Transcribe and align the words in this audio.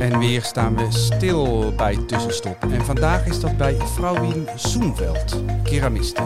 En 0.00 0.18
weer 0.18 0.42
staan 0.42 0.76
we 0.76 0.86
stil 0.90 1.72
bij 1.76 1.96
tussenstop. 2.06 2.62
En 2.62 2.84
vandaag 2.84 3.26
is 3.26 3.40
dat 3.40 3.56
bij 3.56 3.76
Vrouwien 3.76 4.48
Zoenveld, 4.56 5.42
keramiste. 5.62 6.22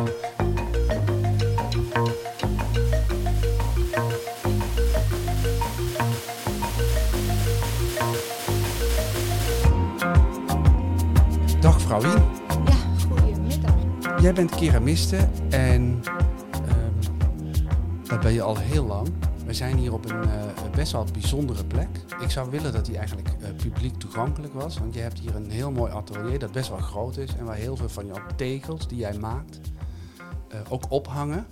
Dag 11.61 11.81
Vrouwien. 11.81 12.23
Ja, 12.65 12.77
goedemiddag. 13.09 13.75
Jij 14.21 14.33
bent 14.33 14.55
keramiste 14.55 15.17
en 15.51 16.03
ehm, 16.53 17.13
dat 18.09 18.21
ben 18.21 18.33
je 18.33 18.43
al 18.43 18.59
heel 18.59 18.87
lang. 18.87 19.09
We 19.47 19.55
zijn 19.55 19.77
hier 19.77 19.93
op 19.93 20.11
een 20.11 20.23
eh, 20.23 20.45
best 20.75 20.93
wel 20.93 21.07
bijzondere 21.13 21.65
plek. 21.65 21.89
Ik 22.21 22.31
zou 22.31 22.51
willen 22.51 22.73
dat 22.73 22.87
die 22.87 22.99
eigenlijk 22.99 23.29
publiek 23.69 23.97
toegankelijk 23.97 24.53
was. 24.53 24.79
Want 24.79 24.95
je 24.95 25.01
hebt 25.01 25.19
hier 25.19 25.35
een 25.35 25.51
heel 25.51 25.71
mooi 25.71 25.93
atelier 25.93 26.39
dat 26.39 26.53
best 26.53 26.69
wel 26.69 26.79
groot 26.79 27.17
is. 27.17 27.35
En 27.35 27.45
waar 27.45 27.57
heel 27.57 27.77
veel 27.77 27.89
van 27.89 28.07
jouw 28.07 28.27
tegels 28.37 28.89
die 28.89 28.99
jij 28.99 29.19
maakt 29.19 29.61
eh, 30.49 30.61
ook 30.69 30.91
ophangen. 30.91 31.47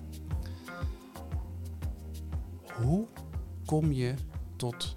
Hoe 2.75 3.07
kom 3.65 3.93
je 3.93 4.15
tot... 4.57 4.97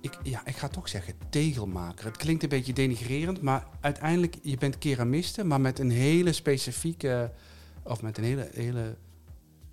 Ik, 0.00 0.18
ja, 0.22 0.46
ik 0.46 0.56
ga 0.56 0.68
toch 0.68 0.88
zeggen 0.88 1.14
tegelmaker. 1.30 2.04
Het 2.04 2.16
klinkt 2.16 2.42
een 2.42 2.48
beetje 2.48 2.72
denigrerend, 2.72 3.42
maar 3.42 3.66
uiteindelijk, 3.80 4.36
je 4.42 4.56
bent 4.56 4.78
keramiste, 4.78 5.44
maar 5.44 5.60
met 5.60 5.78
een 5.78 5.90
hele 5.90 6.32
specifieke, 6.32 7.32
of 7.82 8.02
met 8.02 8.18
een 8.18 8.24
hele, 8.24 8.48
hele, 8.52 8.96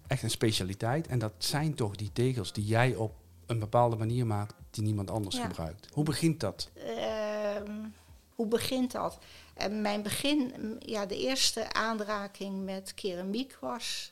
echt 0.07 0.23
een 0.23 0.29
specialiteit. 0.29 1.07
En 1.07 1.19
dat 1.19 1.33
zijn 1.37 1.73
toch 1.73 1.95
die 1.95 2.11
tegels 2.13 2.53
die 2.53 2.65
jij 2.65 2.95
op 2.95 3.15
een 3.45 3.59
bepaalde 3.59 3.95
manier 3.95 4.25
maakt 4.25 4.62
die 4.73 4.83
niemand 4.83 5.11
anders 5.11 5.35
Ja. 5.35 5.45
gebruikt. 5.45 5.87
Hoe 5.91 6.03
begint 6.03 6.39
dat? 6.39 6.69
Ehm, 6.73 7.85
hoe 8.35 8.47
begint 8.47 8.91
dat? 8.91 9.17
Eh, 9.53 9.67
mijn 9.67 10.01
begin, 10.03 10.75
ja, 10.79 11.05
de 11.05 11.17
eerste 11.17 11.73
aanraking 11.73 12.63
met 12.63 12.93
keramiek 12.93 13.57
was 13.59 14.11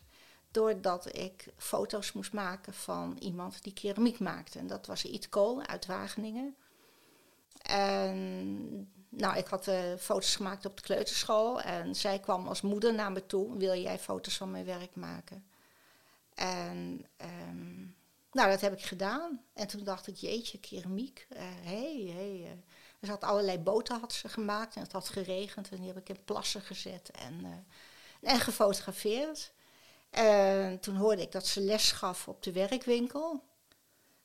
doordat 0.51 1.15
ik 1.17 1.47
foto's 1.57 2.11
moest 2.11 2.33
maken 2.33 2.73
van 2.73 3.17
iemand 3.19 3.63
die 3.63 3.73
keramiek 3.73 4.19
maakte. 4.19 4.59
En 4.59 4.67
dat 4.67 4.85
was 4.87 5.05
Iet 5.05 5.29
Kool 5.29 5.61
uit 5.65 5.85
Wageningen. 5.85 6.55
En 7.61 8.91
nou, 9.09 9.37
ik 9.37 9.47
had 9.47 9.67
eh, 9.67 9.79
foto's 9.99 10.35
gemaakt 10.35 10.65
op 10.65 10.75
de 10.77 10.83
kleuterschool 10.83 11.61
en 11.61 11.95
zij 11.95 12.19
kwam 12.19 12.47
als 12.47 12.61
moeder 12.61 12.93
naar 12.93 13.11
me 13.11 13.25
toe. 13.25 13.57
Wil 13.57 13.75
jij 13.81 13.99
foto's 13.99 14.37
van 14.37 14.51
mijn 14.51 14.65
werk 14.65 14.95
maken? 14.95 15.45
En 16.35 17.05
ehm, 17.17 17.85
nou, 18.31 18.49
dat 18.49 18.61
heb 18.61 18.73
ik 18.73 18.83
gedaan. 18.83 19.41
En 19.53 19.67
toen 19.67 19.83
dacht 19.83 20.07
ik, 20.07 20.15
jeetje, 20.15 20.59
keramiek. 20.59 21.27
Hé, 21.35 21.43
hey, 21.63 22.13
hey, 22.15 22.43
eh. 22.45 22.57
Dus 22.99 23.09
had 23.09 23.23
allerlei 23.23 23.59
boten 23.59 23.99
had 23.99 24.13
ze 24.13 24.29
gemaakt 24.29 24.75
en 24.75 24.81
het 24.81 24.91
had 24.91 25.09
geregend. 25.09 25.69
En 25.69 25.77
die 25.77 25.87
heb 25.87 25.97
ik 25.97 26.09
in 26.09 26.23
plassen 26.23 26.61
gezet 26.61 27.11
en, 27.11 27.45
eh, 28.21 28.31
en 28.31 28.39
gefotografeerd. 28.39 29.53
En 30.09 30.79
toen 30.79 30.95
hoorde 30.95 31.21
ik 31.21 31.31
dat 31.31 31.47
ze 31.47 31.61
les 31.61 31.91
gaf 31.91 32.27
op 32.27 32.43
de 32.43 32.51
werkwinkel. 32.51 33.43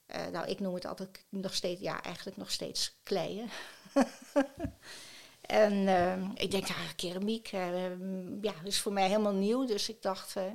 Eh, 0.06 0.26
nou, 0.26 0.46
ik 0.46 0.60
noem 0.60 0.74
het 0.74 0.86
altijd 0.86 1.24
nog 1.28 1.54
steeds, 1.54 1.80
ja, 1.80 2.02
eigenlijk 2.02 2.36
nog 2.36 2.50
steeds 2.50 2.96
kleien. 3.02 3.50
en 5.40 5.88
eh, 5.88 6.30
ik 6.34 6.50
denk, 6.50 6.66
ja, 6.66 6.74
keramiek, 6.96 7.52
eh, 7.52 7.98
ja, 8.42 8.54
is 8.64 8.80
voor 8.80 8.92
mij 8.92 9.08
helemaal 9.08 9.32
nieuw. 9.32 9.66
Dus 9.66 9.88
ik 9.88 10.02
dacht, 10.02 10.36
eh, 10.36 10.46
eh, 10.46 10.52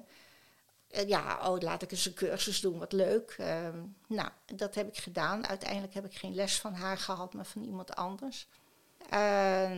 ja, 1.07 1.49
oh, 1.49 1.59
laat 1.59 1.81
ik 1.81 1.91
eens 1.91 2.05
een 2.05 2.13
cursus 2.13 2.59
doen, 2.61 2.79
wat 2.79 2.91
leuk. 2.91 3.35
Ehm, 3.37 3.77
nou, 4.07 4.29
dat 4.45 4.75
heb 4.75 4.87
ik 4.87 4.97
gedaan. 4.97 5.47
Uiteindelijk 5.47 5.93
heb 5.93 6.05
ik 6.05 6.15
geen 6.17 6.35
les 6.35 6.59
van 6.59 6.73
haar 6.73 6.97
gehad, 6.97 7.33
maar 7.33 7.45
van 7.45 7.63
iemand 7.63 7.95
anders. 7.95 8.47
Eh, 9.09 9.71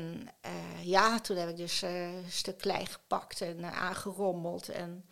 ja, 0.82 1.20
toen 1.20 1.38
heb 1.38 1.50
ik 1.50 1.58
dus 1.58 1.82
eh, 1.82 2.14
een 2.16 2.32
stuk 2.32 2.58
klei 2.58 2.86
gepakt 2.86 3.42
en 3.42 3.64
eh, 3.64 3.82
aangerommeld. 3.82 4.70
En 4.70 5.06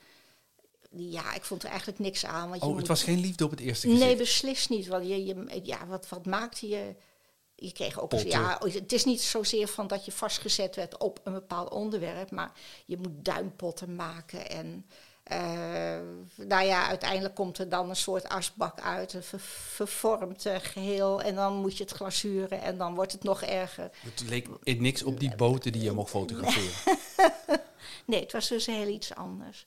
ja, 0.91 1.34
ik 1.34 1.44
vond 1.44 1.63
er 1.63 1.69
eigenlijk 1.69 2.00
niks 2.00 2.25
aan. 2.25 2.50
Want 2.50 2.61
je 2.61 2.61
Oh, 2.61 2.67
het 2.67 2.79
moet- 2.79 2.88
was 2.88 3.03
geen 3.03 3.19
liefde 3.19 3.44
op 3.45 3.51
het 3.51 3.59
eerste 3.59 3.88
gezicht. 3.88 4.06
Nee, 4.06 4.16
beslist 4.16 4.69
niet. 4.69 4.88
Want 4.88 5.07
je, 5.07 5.25
je, 5.25 5.59
ja, 5.63 5.85
wat, 5.88 6.09
wat 6.09 6.25
maakte 6.25 6.67
je? 6.67 6.95
Je 7.56 7.72
kreeg 7.72 8.00
ook 8.00 8.09
Potten. 8.09 8.29
ja, 8.29 8.59
het 8.63 8.91
is 8.91 9.03
niet 9.06 9.22
zozeer 9.22 9.67
van 9.67 9.88
dat 9.88 10.06
je 10.06 10.11
vastgezet 10.11 10.75
werd 10.75 10.97
op 10.97 11.19
een 11.23 11.34
bepaald 11.34 11.69
onderwerp, 11.69 12.31
maar 12.31 12.51
je 12.85 12.97
moet 12.97 13.25
duimpotten 13.25 13.95
maken. 13.95 14.50
En 14.50 14.85
eh, 14.90 14.95
nou 16.35 16.65
ja, 16.65 16.87
uiteindelijk 16.87 17.35
komt 17.35 17.57
er 17.57 17.69
dan 17.69 17.89
een 17.89 17.95
soort 17.95 18.29
asbak 18.29 18.81
uit, 18.81 19.13
een 19.13 19.23
ver- 19.23 19.39
vervormd 19.39 20.45
eh, 20.45 20.55
geheel. 20.59 21.21
En 21.21 21.35
dan 21.35 21.53
moet 21.53 21.77
je 21.77 21.83
het 21.83 21.93
glazuren 21.93 22.61
en 22.61 22.77
dan 22.77 22.95
wordt 22.95 23.11
het 23.11 23.23
nog 23.23 23.41
erger. 23.41 23.89
Het 23.99 24.21
leek 24.29 24.47
in 24.63 24.81
niks 24.81 25.03
op 25.03 25.19
die 25.19 25.35
boten 25.35 25.71
die 25.71 25.83
je 25.83 25.91
mocht 25.91 26.09
fotograferen. 26.09 26.97
Nee, 28.05 28.21
het 28.21 28.31
was 28.31 28.47
dus 28.47 28.65
heel 28.65 28.87
iets 28.87 29.15
anders. 29.15 29.65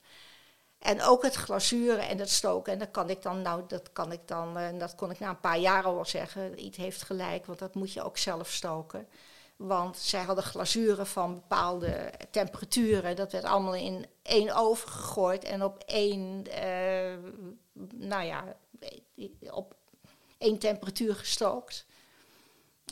En 0.79 1.01
ook 1.01 1.23
het 1.23 1.35
glazuren 1.35 2.07
en 2.07 2.17
het 2.19 2.29
stoken. 2.29 2.73
En 2.73 2.79
dat 2.79 2.91
kan 2.91 3.09
ik 3.09 3.21
dan, 3.21 3.41
nou, 3.41 3.63
dat 3.67 3.89
kan 3.93 4.11
ik 4.11 4.19
dan, 4.25 4.57
eh, 4.57 4.67
en 4.67 4.79
dat 4.79 4.95
kon 4.95 5.11
ik 5.11 5.19
na 5.19 5.29
een 5.29 5.39
paar 5.39 5.59
jaar 5.59 5.83
al 5.83 5.95
wel 5.95 6.05
zeggen. 6.05 6.65
Iets 6.65 6.77
heeft 6.77 7.03
gelijk, 7.03 7.45
want 7.45 7.59
dat 7.59 7.75
moet 7.75 7.93
je 7.93 8.03
ook 8.03 8.17
zelf 8.17 8.49
stoken. 8.51 9.07
Want 9.55 9.97
zij 9.97 10.23
hadden 10.23 10.43
glazuren 10.43 11.07
van 11.07 11.33
bepaalde 11.33 12.11
temperaturen. 12.31 13.15
Dat 13.15 13.31
werd 13.31 13.43
allemaal 13.43 13.75
in 13.75 14.05
één 14.21 14.55
oven 14.55 14.89
gegooid 14.89 15.43
en 15.43 15.63
op 15.63 15.83
één, 15.85 16.43
eh, 16.51 17.13
nou 17.93 18.23
ja, 18.23 18.43
op 19.51 19.75
één 20.37 20.57
temperatuur 20.59 21.15
gestookt. 21.15 21.85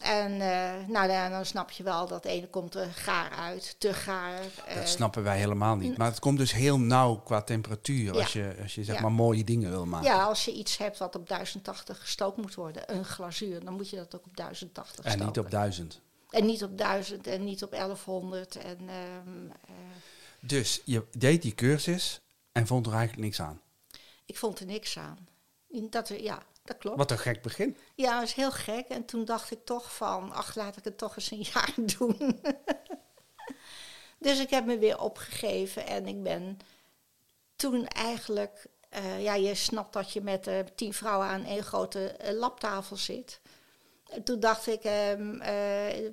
En 0.02 0.42
eh, 0.42 0.88
nou, 0.88 1.08
dan, 1.08 1.32
dan 1.32 1.46
snap 1.46 1.72
je 1.72 1.84
wel 1.84 2.08
dat 2.08 2.26
ene 2.26 2.48
komt 2.50 2.76
er 2.76 2.88
gaar 2.94 3.32
uit, 3.32 3.76
te 3.78 3.94
gaar. 3.94 4.40
eh, 4.66 4.76
Dat 4.76 4.90
snappen 4.90 5.24
wij 5.24 5.38
helemaal 5.38 5.76
niet. 5.76 5.98
Maar 5.98 6.08
het 6.10 6.20
komt 6.20 6.38
dus 6.38 6.52
heel 6.54 6.80
nauw 6.80 7.16
qua 7.16 7.42
temperatuur 7.42 8.14
Ja. 8.14 8.22
als 8.22 8.34
je, 8.34 8.56
als 8.62 8.76
je 8.76 8.84
zeg 8.84 8.96
Ja. 8.96 9.02
maar 9.02 9.12
mooie 9.12 9.44
dingen 9.44 9.70
wil 9.70 9.86
maken. 9.86 10.08
Ja, 10.10 10.24
als 10.24 10.46
je 10.46 10.54
iets 10.54 10.78
hebt 10.78 10.98
wat 10.98 11.16
op 11.16 11.28
1080 11.28 12.00
gestookt 12.00 12.38
moet 12.38 12.56
worden, 12.56 12.94
een 12.96 13.06
glazuur, 13.06 13.64
dan 13.66 13.74
moet 13.74 13.90
je 13.90 13.96
dat 13.96 14.16
ook 14.16 14.26
op 14.26 14.36
1080 14.38 15.06
en 15.06 15.12
stoken. 15.12 15.28
niet 15.28 15.40
op 15.40 15.52
duizend. 15.52 16.02
En 16.34 16.46
niet 16.46 16.64
op 16.64 16.78
1000 16.78 17.28
en 17.28 17.44
niet 17.44 17.64
op 17.64 17.72
1100. 17.72 18.56
En, 18.56 18.78
ehm, 18.90 19.50
eh, 19.66 19.74
Dus 20.40 20.82
je 20.86 21.06
deed 21.18 21.42
die 21.42 21.56
cursus 21.56 22.22
en 22.52 22.68
vond 22.68 22.86
er 22.86 22.94
eigenlijk 22.94 23.22
niks 23.24 23.42
aan. 23.42 23.62
ik 24.26 24.38
vond 24.38 24.60
er 24.60 24.66
niks 24.66 24.98
aan. 24.98 25.28
Dat, 25.68 26.10
er- 26.10 26.22
ja, 26.24 26.44
dat 26.64 26.78
klopt. 26.78 26.98
Wat 26.98 27.12
een 27.12 27.20
gek 27.20 27.42
begin. 27.42 27.78
Ja, 27.96 28.20
dat 28.20 28.28
is 28.28 28.34
heel 28.34 28.52
gek. 28.52 28.88
En 28.88 29.06
toen 29.06 29.26
dacht 29.26 29.52
ik 29.52 29.66
toch 29.66 29.96
van, 29.96 30.32
ach, 30.32 30.56
laat 30.56 30.78
ik 30.78 30.84
het 30.84 30.98
toch 30.98 31.16
eens 31.16 31.32
een 31.32 31.46
jaar 31.54 31.74
doen. 31.98 32.42
dus 34.18 34.40
ik 34.40 34.50
heb 34.50 34.66
me 34.66 34.78
weer 34.78 35.00
opgegeven 35.00 35.86
en 35.88 36.08
ik 36.08 36.24
ben 36.24 36.58
toen 37.56 37.88
eigenlijk, 37.88 38.66
eh, 38.90 39.24
ja, 39.24 39.34
je 39.36 39.56
snapt 39.56 39.94
dat 39.94 40.12
je 40.14 40.22
met 40.22 40.48
eh, 40.48 40.60
tien 40.76 40.94
vrouwen 40.94 41.28
aan 41.28 41.46
één 41.46 41.64
grote 41.64 42.16
laptafel 42.34 42.96
zit. 42.96 43.40
En 44.14 44.24
toen 44.24 44.40
dacht 44.40 44.68
ik, 44.68 44.84
ehm, 44.84 45.42
eh, 45.42 46.06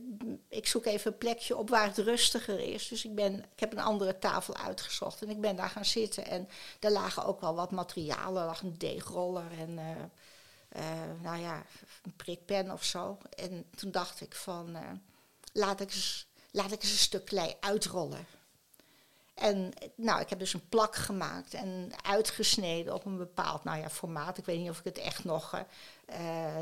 ik 0.49 0.66
zoek 0.66 0.84
even 0.84 1.12
een 1.12 1.19
plekje 1.19 1.56
op 1.56 1.69
waar 1.69 1.87
het 1.87 1.99
rustiger 1.99 2.61
is. 2.61 2.88
Dus 2.88 3.05
ik, 3.05 3.15
ben, 3.15 3.38
ik 3.38 3.61
heb 3.61 3.72
een 3.72 3.81
andere 3.81 4.19
tafel 4.19 4.56
uitgezocht 4.56 5.22
en 5.22 5.31
ik 5.31 5.41
ben 5.41 5.56
daar 5.56 5.71
gaan 5.71 5.84
zitten. 5.84 6.27
En 6.27 6.49
daar 6.78 6.91
lagen 6.91 7.25
ook 7.25 7.41
wel 7.41 7.55
wat 7.55 7.71
materialen, 7.71 8.41
er 8.41 8.47
lag 8.47 8.62
een 8.62 8.78
deegroller 8.78 9.50
en... 9.59 9.78
eh, 9.78 9.91
eh, 10.71 11.10
nou 11.22 11.41
ja, 11.41 11.62
een 12.03 12.16
prikpen 12.16 12.71
of 12.71 12.84
zo. 12.84 13.19
En 13.36 13.65
toen 13.77 13.91
dacht 13.91 14.21
ik 14.21 14.34
van, 14.34 14.77
laat, 15.53 15.80
ik 15.80 15.91
eens, 15.91 16.27
laat 16.51 16.72
ik 16.72 16.83
eens 16.83 16.91
een 16.91 16.98
stuk 16.98 17.25
klei 17.25 17.57
uitrollen. 17.60 18.27
En 19.34 19.72
nou, 19.95 20.21
ik 20.21 20.28
heb 20.28 20.39
dus 20.39 20.54
een 20.54 20.69
plak 20.69 20.97
gemaakt 20.97 21.54
en 21.54 21.92
uitgesneden 22.03 22.95
op 22.95 23.04
een 23.04 23.16
bepaald 23.16 23.65
nou 23.65 23.78
ja, 23.78 23.91
formaat. 23.91 24.39
Ik 24.39 24.45
weet 24.45 24.59
niet 24.59 24.71
of 24.71 24.78
ik 24.78 24.84
het 24.84 24.98
echt 24.98 25.25
nog, 25.25 25.65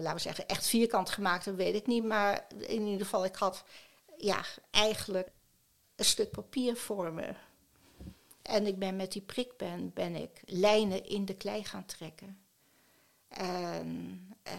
laten 0.01 0.15
we 0.15 0.19
zeggen, 0.21 0.47
echt 0.49 0.67
vierkant 0.67 1.11
gemaakt 1.11 1.45
heb, 1.45 1.57
weet 1.57 1.75
ik 1.75 1.87
niet. 1.87 2.05
Maar 2.05 2.47
in 2.59 2.83
ieder 2.87 3.05
geval, 3.05 3.25
ik 3.25 3.35
had 3.37 3.65
ja, 4.17 4.45
eigenlijk 4.71 5.29
een 5.97 6.05
stuk 6.05 6.31
papier 6.31 6.77
voor 6.77 7.13
me. 7.13 7.35
En 8.43 8.67
ik 8.67 8.79
ben 8.79 8.97
met 8.97 9.13
die 9.13 9.23
prikpen 9.23 9.93
ben 9.95 10.15
ik 10.15 10.43
lijnen 10.45 11.07
in 11.07 11.25
de 11.25 11.35
klei 11.35 11.65
gaan 11.65 11.85
trekken. 11.87 12.39
En 13.29 14.21
eh, 14.43 14.55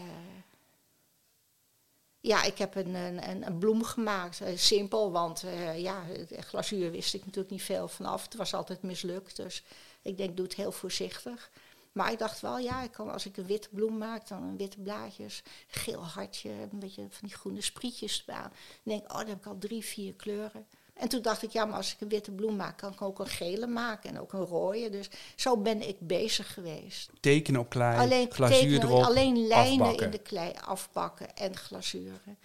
ja, 2.22 2.44
ik 2.44 2.58
heb 2.58 2.76
een, 2.76 2.94
een, 2.96 3.46
een- 3.48 3.58
bloem 3.58 3.84
gemaakt. 3.84 4.42
Eh, 4.42 4.58
simpel, 4.58 5.12
want 5.12 5.44
eh, 5.44 5.80
ja, 5.80 6.04
glazuur 6.30 6.92
wist 6.92 7.14
ik 7.14 7.26
natuurlijk 7.26 7.50
niet 7.54 7.64
veel 7.64 7.88
vanaf. 7.88 8.24
Het 8.24 8.36
was 8.36 8.54
altijd 8.54 8.82
mislukt, 8.82 9.36
dus 9.36 9.64
ik 10.02 10.18
denk, 10.18 10.36
doe 10.38 10.46
het 10.46 10.56
heel 10.56 10.72
voorzichtig. 10.72 11.52
Maar 12.00 12.12
ik 12.12 12.20
dacht 12.20 12.40
wel, 12.40 12.58
ja, 12.58 12.82
ik 12.84 12.92
kan, 12.92 13.12
als 13.12 13.26
ik 13.26 13.38
een 13.38 13.46
witte 13.46 13.70
bloem 13.70 13.98
maak, 13.98 14.28
dan 14.28 14.44
een 14.44 14.58
witte 14.58 14.80
blaadjes, 14.80 15.44
geel 15.68 16.06
hartje, 16.06 16.50
een 16.50 16.80
beetje 16.80 17.08
van 17.10 17.28
die 17.28 17.38
groene 17.38 17.62
sprietjes. 17.62 18.24
Dan 18.26 18.52
denk 18.84 19.04
ik, 19.04 19.12
oh, 19.12 19.18
dan 19.18 19.28
heb 19.28 19.38
ik 19.38 19.46
al 19.46 19.58
drie, 19.58 19.84
vier 19.84 20.14
kleuren. 20.14 20.66
En 20.94 21.10
toen 21.10 21.22
dacht 21.22 21.44
ik, 21.44 21.52
ja, 21.52 21.66
maar 21.66 21.76
als 21.76 21.94
ik 21.94 22.02
een 22.02 22.08
witte 22.10 22.32
bloem 22.32 22.56
maak, 22.56 22.78
kan 22.78 22.92
ik 22.92 23.02
ook 23.02 23.20
een 23.20 23.28
gele 23.28 23.68
maken 23.68 24.10
en 24.10 24.20
ook 24.20 24.34
een 24.34 24.46
rode. 24.46 24.90
Dus 24.90 25.10
zo 25.36 25.58
ben 25.58 25.88
ik 25.88 25.96
bezig 26.00 26.54
geweest. 26.54 27.10
Tekenen 27.20 27.62
op 27.62 27.70
klei, 27.70 28.00
Alleen, 28.00 28.32
glazuur 28.32 28.84
erop, 28.84 29.04
alleen 29.04 29.48
lijnen 29.48 29.82
afbakken. 29.82 30.06
in 30.06 30.12
de 30.12 30.20
klei 30.20 30.54
afbakken 30.66 31.36
en 31.36 31.58
glazuren. 31.58 32.38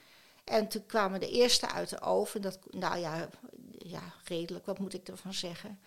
En 0.44 0.68
toen 0.68 0.86
kwamen 0.86 1.20
de 1.20 1.30
eerste 1.30 1.70
uit 1.70 1.88
de 1.88 2.00
oven. 2.00 2.42
Dat, 2.42 2.58
nou 2.70 2.98
ja, 2.98 3.28
ja, 3.78 4.02
redelijk, 4.24 4.66
wat 4.66 4.78
moet 4.78 4.94
ik 4.94 5.08
ervan 5.08 5.34
zeggen? 5.34 5.78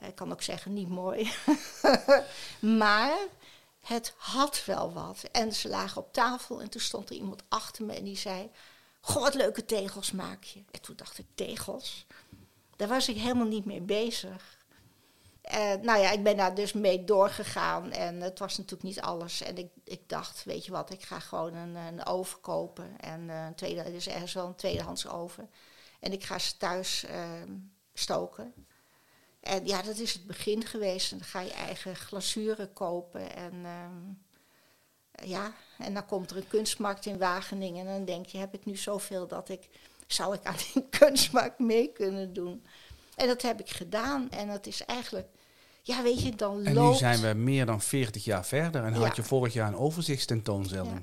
Eh, 0.00 0.08
Ik 0.08 0.14
kan 0.14 0.32
ook 0.32 0.42
zeggen, 0.42 0.72
niet 0.72 0.88
mooi. 0.88 1.32
maar 2.80 3.18
het 3.80 4.14
had 4.16 4.64
wel 4.64 4.92
wat. 4.92 5.22
En 5.32 5.52
ze 5.52 5.68
lagen 5.68 6.02
op 6.02 6.12
tafel 6.12 6.60
en 6.60 6.70
toen 6.70 6.80
stond 6.80 7.10
er 7.10 7.16
iemand 7.16 7.42
achter 7.48 7.84
me 7.84 7.92
en 7.94 8.04
die 8.04 8.16
zei... 8.16 8.50
Goh, 9.00 9.22
wat 9.22 9.34
leuke 9.34 9.64
tegels 9.64 10.12
maak 10.12 10.44
je. 10.44 10.64
En 10.70 10.80
toen 10.80 10.96
dacht 10.96 11.18
ik, 11.18 11.26
tegels? 11.34 12.06
Daar 12.76 12.88
was 12.88 13.08
ik 13.08 13.16
helemaal 13.16 13.46
niet 13.46 13.64
mee 13.64 13.80
bezig. 13.80 14.56
Eh, 15.40 15.74
nou 15.82 15.98
ja, 16.00 16.10
ik 16.10 16.22
ben 16.22 16.36
daar 16.36 16.54
dus 16.54 16.72
mee 16.72 17.04
doorgegaan 17.04 17.92
en 17.92 18.20
het 18.20 18.38
was 18.38 18.56
natuurlijk 18.56 18.82
niet 18.82 19.00
alles. 19.00 19.42
En 19.42 19.56
ik, 19.56 19.70
ik 19.84 20.08
dacht, 20.08 20.44
weet 20.44 20.64
je 20.64 20.70
wat, 20.70 20.90
ik 20.90 21.02
ga 21.02 21.18
gewoon 21.20 21.54
een, 21.54 21.74
een 21.74 22.06
oven 22.06 22.40
kopen. 22.40 23.00
En 23.00 23.30
eh, 23.30 23.44
een 23.46 23.54
tweede, 23.54 23.82
dus 23.92 24.08
ergens 24.08 24.32
wel 24.32 24.46
een 24.46 24.54
tweedehands 24.54 25.06
oven. 25.08 25.50
En 26.00 26.12
ik 26.12 26.24
ga 26.24 26.38
ze 26.38 26.56
thuis 26.56 27.04
ehm, 27.04 27.52
stoken. 27.94 28.54
En 29.40 29.66
ja, 29.66 29.82
dat 29.82 29.98
is 29.98 30.12
het 30.12 30.26
begin 30.26 30.64
geweest. 30.64 31.12
En 31.12 31.18
dan 31.18 31.26
ga 31.26 31.40
je 31.40 31.52
eigen 31.52 31.96
glazuren 31.96 32.72
kopen. 32.72 33.34
En 33.36 33.52
ehm, 33.64 35.28
ja, 35.28 35.52
en 35.78 35.94
dan 35.94 36.06
komt 36.06 36.30
er 36.30 36.36
een 36.36 36.48
kunstmarkt 36.48 37.06
in 37.06 37.18
Wageningen. 37.18 37.86
En 37.86 37.92
dan 37.92 38.04
denk 38.04 38.26
je, 38.26 38.38
heb 38.38 38.54
ik 38.54 38.64
nu 38.64 38.76
zoveel 38.76 39.26
dat 39.26 39.48
ik, 39.48 39.68
zou 40.06 40.34
ik 40.34 40.44
aan 40.44 40.56
die 40.72 40.88
kunstmarkt 40.98 41.58
mee 41.58 41.92
kunnen 41.92 42.32
doen? 42.32 42.64
En 43.16 43.26
dat 43.26 43.42
heb 43.42 43.60
ik 43.60 43.70
gedaan. 43.70 44.30
En 44.30 44.48
dat 44.48 44.66
is 44.66 44.84
eigenlijk, 44.84 45.28
ja, 45.82 46.02
weet 46.02 46.22
je, 46.22 46.34
dan 46.34 46.64
En 46.64 46.74
loopt... 46.74 46.90
nu 46.90 46.96
zijn 46.96 47.20
we 47.20 47.34
meer 47.34 47.66
dan 47.66 47.80
40 47.80 48.24
jaar 48.24 48.46
verder 48.46 48.84
en 48.84 48.94
Ja. 48.94 48.98
had 48.98 49.16
je 49.16 49.22
vorig 49.22 49.52
jaar 49.52 49.68
een 49.68 49.76
overzichtstentoonstelling. 49.76 51.02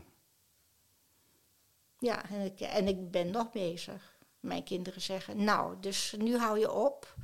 Ja, 1.99 2.29
en 2.29 2.41
ik, 2.41 2.59
en 2.59 2.87
ik 2.87 3.11
ben 3.11 3.31
nog 3.31 3.51
bezig. 3.51 4.17
Mijn 4.39 4.63
kinderen 4.63 5.01
zeggen, 5.01 5.43
nou, 5.43 5.75
dus 5.79 6.15
nu 6.17 6.37
hou 6.37 6.59
je 6.59 6.71
op. 6.71 7.15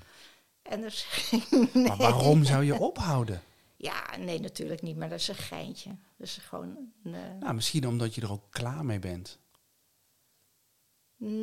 En 0.72 0.80
nee. 1.74 1.88
Maar 1.88 1.98
waarom 1.98 2.44
zou 2.44 2.64
je 2.64 2.80
ophouden? 2.80 3.42
Ja, 3.78 4.18
nee, 4.18 4.40
natuurlijk 4.40 4.82
niet, 4.82 4.98
maar 4.98 5.10
dat 5.10 5.20
is 5.20 5.28
een 5.28 5.36
geintje. 5.36 5.90
Dat 5.90 6.28
is 6.28 6.38
gewoon 6.38 6.78
een, 7.04 7.14
eh, 7.16 7.22
Nou, 7.40 7.54
misschien 7.54 7.88
omdat 7.88 8.16
je 8.16 8.22
er 8.22 8.32
ook 8.32 8.44
klaar 8.50 8.86
mee 8.86 9.00
bent. 9.00 9.40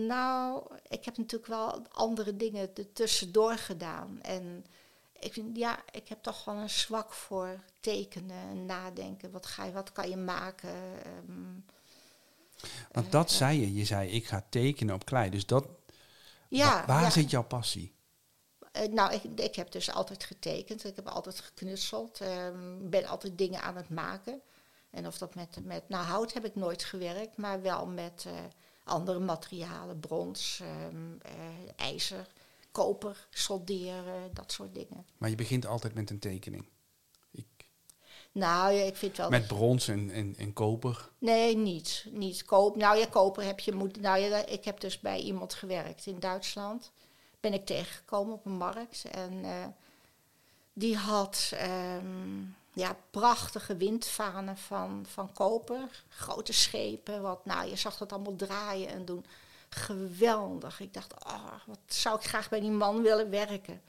Nou, 0.07 0.67
ik 0.89 1.05
heb 1.05 1.17
natuurlijk 1.17 1.51
wel 1.51 1.87
andere 1.89 2.37
dingen 2.37 2.75
er 2.75 2.93
tussendoor 2.93 3.57
gedaan. 3.57 4.19
En 4.23 4.65
ik, 5.19 5.33
vind, 5.33 5.57
ja, 5.57 5.79
ik 5.91 6.09
heb 6.09 6.23
toch 6.23 6.45
wel 6.45 6.55
een 6.55 6.71
zwak 6.71 7.13
voor 7.13 7.61
tekenen 7.81 8.49
en 8.49 8.67
nadenken. 8.67 9.31
Wat, 9.31 9.47
ga 9.47 9.65
je, 9.65 9.73
wat 9.73 9.93
kan 9.93 10.09
je 10.11 10.17
maken? 10.17 10.75
Ehm, 11.05 11.61
Want 12.93 13.13
dat 13.13 13.31
zei 13.31 13.61
je. 13.61 13.75
Je 13.75 13.85
zei, 13.85 14.11
ik 14.11 14.27
ga 14.27 14.47
tekenen 14.51 14.95
op 14.95 15.05
klei. 15.05 15.31
Dus 15.31 15.47
dat, 15.47 15.67
ja, 16.49 16.71
wa- 16.81 16.87
waar 16.87 17.03
ja. 17.03 17.11
zit 17.11 17.31
jouw 17.31 17.45
passie? 17.45 17.95
Eh, 18.79 18.93
nou, 18.93 19.15
ik, 19.15 19.23
ik 19.41 19.55
heb 19.55 19.73
dus 19.73 19.91
altijd 19.93 20.25
getekend. 20.25 20.85
Ik 20.85 20.97
heb 20.97 21.07
altijd 21.07 21.41
geknutseld. 21.41 22.21
Ik 22.81 22.91
ben 22.91 23.07
altijd 23.07 23.39
dingen 23.39 23.63
aan 23.63 23.77
het 23.77 23.89
maken. 23.89 24.43
En 24.91 25.07
of 25.07 25.19
dat 25.19 25.35
met, 25.35 25.59
met 25.65 25.89
nou, 25.89 26.05
hout 26.05 26.33
heb 26.33 26.45
ik 26.45 26.55
nooit 26.55 26.85
gewerkt, 26.85 27.37
maar 27.37 27.63
wel 27.63 27.87
met 27.87 28.25
eh, 28.27 28.33
andere 28.85 29.19
materialen, 29.19 30.01
brons, 30.01 30.61
ehm, 30.63 31.19
eh, 31.23 31.33
ijzer, 31.77 32.27
koper, 32.71 33.29
solderen, 33.31 34.35
dat 34.35 34.53
soort 34.53 34.75
dingen. 34.75 35.07
Maar 35.19 35.31
je 35.31 35.37
begint 35.37 35.67
altijd 35.67 35.95
met 35.95 36.11
een 36.11 36.19
tekening. 36.19 36.69
Ik, 37.31 37.47
Nou, 38.33 38.73
ja, 38.73 38.83
ik 38.83 38.97
vind 38.97 39.17
wel. 39.17 39.31
met 39.31 39.47
brons 39.47 39.89
en, 39.89 40.11
en, 40.11 40.35
en 40.37 40.53
koper. 40.53 41.11
Nee, 41.19 41.57
niet. 41.57 42.07
niet. 42.11 42.45
Koop, 42.45 42.77
nou 42.77 42.99
ja, 42.99 43.07
koper 43.07 43.45
heb 43.45 43.61
je 43.61 43.73
moet. 43.73 44.01
Nou 44.01 44.19
ja, 44.19 44.47
ik 44.47 44.65
heb 44.65 44.81
dus 44.81 45.01
bij 45.01 45.21
iemand 45.21 45.55
gewerkt 45.55 46.07
in 46.07 46.21
Duitsland. 46.21 46.93
Ben 47.40 47.52
ik 47.52 47.67
tegengekomen 47.67 48.35
op 48.35 48.44
een 48.44 48.56
markt. 48.56 49.05
En 49.11 49.44
eh, 49.44 49.67
die 50.73 50.96
had 50.96 51.50
ehm, 51.55 52.40
ja, 52.73 52.96
prachtige 53.11 53.76
windvanen 53.76 54.56
van, 54.56 55.06
van 55.08 55.32
koper. 55.32 56.05
Grote 56.08 56.52
schepen. 56.52 57.23
Wat, 57.23 57.44
nou, 57.44 57.69
je 57.69 57.76
zag 57.76 57.96
dat 57.96 58.12
allemaal 58.12 58.37
draaien 58.37 58.88
en 58.88 59.05
doen. 59.05 59.25
Geweldig. 59.69 60.81
Ik 60.81 60.94
dacht, 60.94 61.25
oh, 61.26 61.52
wat 61.67 61.79
zou 61.87 62.17
ik 62.17 62.25
graag 62.25 62.49
bij 62.49 62.61
die 62.61 62.70
man 62.70 63.02
willen 63.02 63.31
werken. 63.31 63.81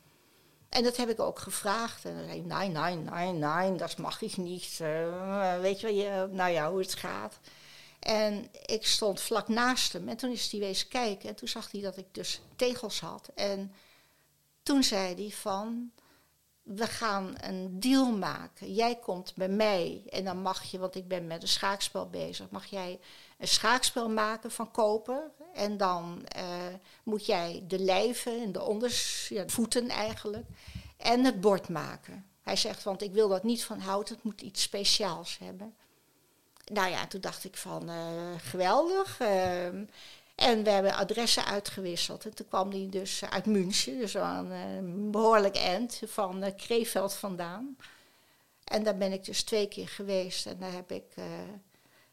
En 0.69 0.83
dat 0.83 0.97
heb 0.97 1.09
ik 1.09 1.19
ook 1.19 1.39
gevraagd. 1.39 2.05
En 2.05 2.15
dan 2.15 2.25
zei 2.25 2.41
nee, 2.41 2.69
nee, 2.69 2.95
nee, 2.95 3.31
nee, 3.31 3.75
dat 3.75 3.97
mag 3.97 4.21
ik 4.21 4.37
niet. 4.37 4.79
Eh, 4.81 5.59
weet 5.59 5.79
je 5.79 5.87
wel, 5.87 5.95
je, 5.95 6.27
nou 6.31 6.51
ja, 6.51 6.69
hoe 6.69 6.79
het 6.79 6.95
gaat. 6.95 7.39
En 7.99 8.49
ik 8.65 8.85
stond 8.85 9.21
vlak 9.21 9.47
naast 9.47 9.93
hem. 9.93 10.07
En 10.07 10.17
toen 10.17 10.31
is 10.31 10.51
hij 10.51 10.59
wezen 10.59 10.87
kijken. 10.87 11.29
En 11.29 11.35
toen 11.35 11.47
zag 11.47 11.71
hij 11.71 11.81
dat 11.81 11.97
ik 11.97 12.13
dus 12.13 12.41
tegels 12.55 12.99
had. 12.99 13.29
En 13.35 13.73
toen 14.63 14.83
zei 14.83 15.15
hij 15.15 15.29
van, 15.29 15.91
we 16.63 16.87
gaan 16.87 17.35
een 17.41 17.79
deal 17.79 18.11
maken. 18.11 18.73
Jij 18.73 18.95
komt 18.95 19.35
bij 19.35 19.49
mij 19.49 20.01
en 20.09 20.23
dan 20.23 20.41
mag 20.41 20.63
je, 20.63 20.79
want 20.79 20.95
ik 20.95 21.07
ben 21.07 21.27
met 21.27 21.41
een 21.41 21.47
schaakspel 21.47 22.09
bezig, 22.09 22.49
mag 22.49 22.65
jij 22.65 22.99
een 23.37 23.47
schaakspel 23.47 24.09
maken 24.09 24.51
van 24.51 24.71
koper. 24.71 25.31
En 25.53 25.77
dan 25.77 26.25
eh, 26.25 26.43
moet 27.03 27.25
jij 27.25 27.63
de 27.67 27.79
lijven 27.79 28.41
en 28.41 28.51
de 28.51 28.61
onders, 28.61 29.27
ja, 29.29 29.43
de 29.43 29.51
voeten 29.51 29.89
eigenlijk, 29.89 30.47
en 30.97 31.25
het 31.25 31.41
bord 31.41 31.69
maken. 31.69 32.25
Hij 32.41 32.55
zegt, 32.55 32.83
want 32.83 33.01
ik 33.01 33.11
wil 33.11 33.27
dat 33.29 33.43
niet 33.43 33.63
van 33.63 33.79
hout, 33.79 34.09
het 34.09 34.23
moet 34.23 34.41
iets 34.41 34.61
speciaals 34.61 35.37
hebben. 35.37 35.75
Nou 36.69 36.89
ja, 36.89 37.07
toen 37.07 37.21
dacht 37.21 37.43
ik 37.43 37.57
van, 37.57 37.89
eh, 37.89 38.33
geweldig. 38.37 39.19
ehm, 39.19 39.83
en 40.35 40.63
we 40.63 40.69
hebben 40.69 40.95
adressen 40.95 41.45
uitgewisseld. 41.45 42.25
En 42.25 42.33
toen 42.33 42.47
kwam 42.47 42.71
hij 42.71 42.87
dus 42.89 43.23
uit 43.25 43.45
München, 43.45 43.97
dus 43.97 44.13
een 44.13 45.11
behoorlijk 45.11 45.55
eind 45.55 46.01
van 46.05 46.43
uh, 46.43 46.49
Kreeveld 46.55 47.13
vandaan. 47.13 47.77
En 48.63 48.83
daar 48.83 48.97
ben 48.97 49.11
ik 49.11 49.25
dus 49.25 49.43
twee 49.43 49.67
keer 49.67 49.87
geweest. 49.87 50.45
En 50.45 50.57
daar 50.59 50.71
heb 50.71 50.91
ik 50.91 51.13
eh, 51.15 51.23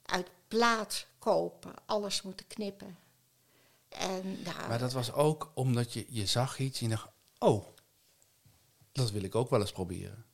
uit 0.02 0.28
plaat 0.48 1.06
kopen 1.18 1.74
alles 1.86 2.22
moeten 2.22 2.46
knippen. 2.46 2.98
En, 3.88 4.42
nou, 4.42 4.68
Maar 4.68 4.78
dat 4.78 4.92
was 4.92 5.12
ook 5.12 5.50
omdat 5.54 5.92
je, 5.92 6.06
je 6.08 6.26
zag 6.26 6.58
iets 6.58 6.80
en 6.80 6.88
je 6.88 6.94
dacht, 6.94 7.08
oh, 7.38 7.66
dat 8.92 9.10
wil 9.10 9.22
ik 9.22 9.34
ook 9.34 9.50
wel 9.50 9.60
eens 9.60 9.72
proberen. 9.72 10.25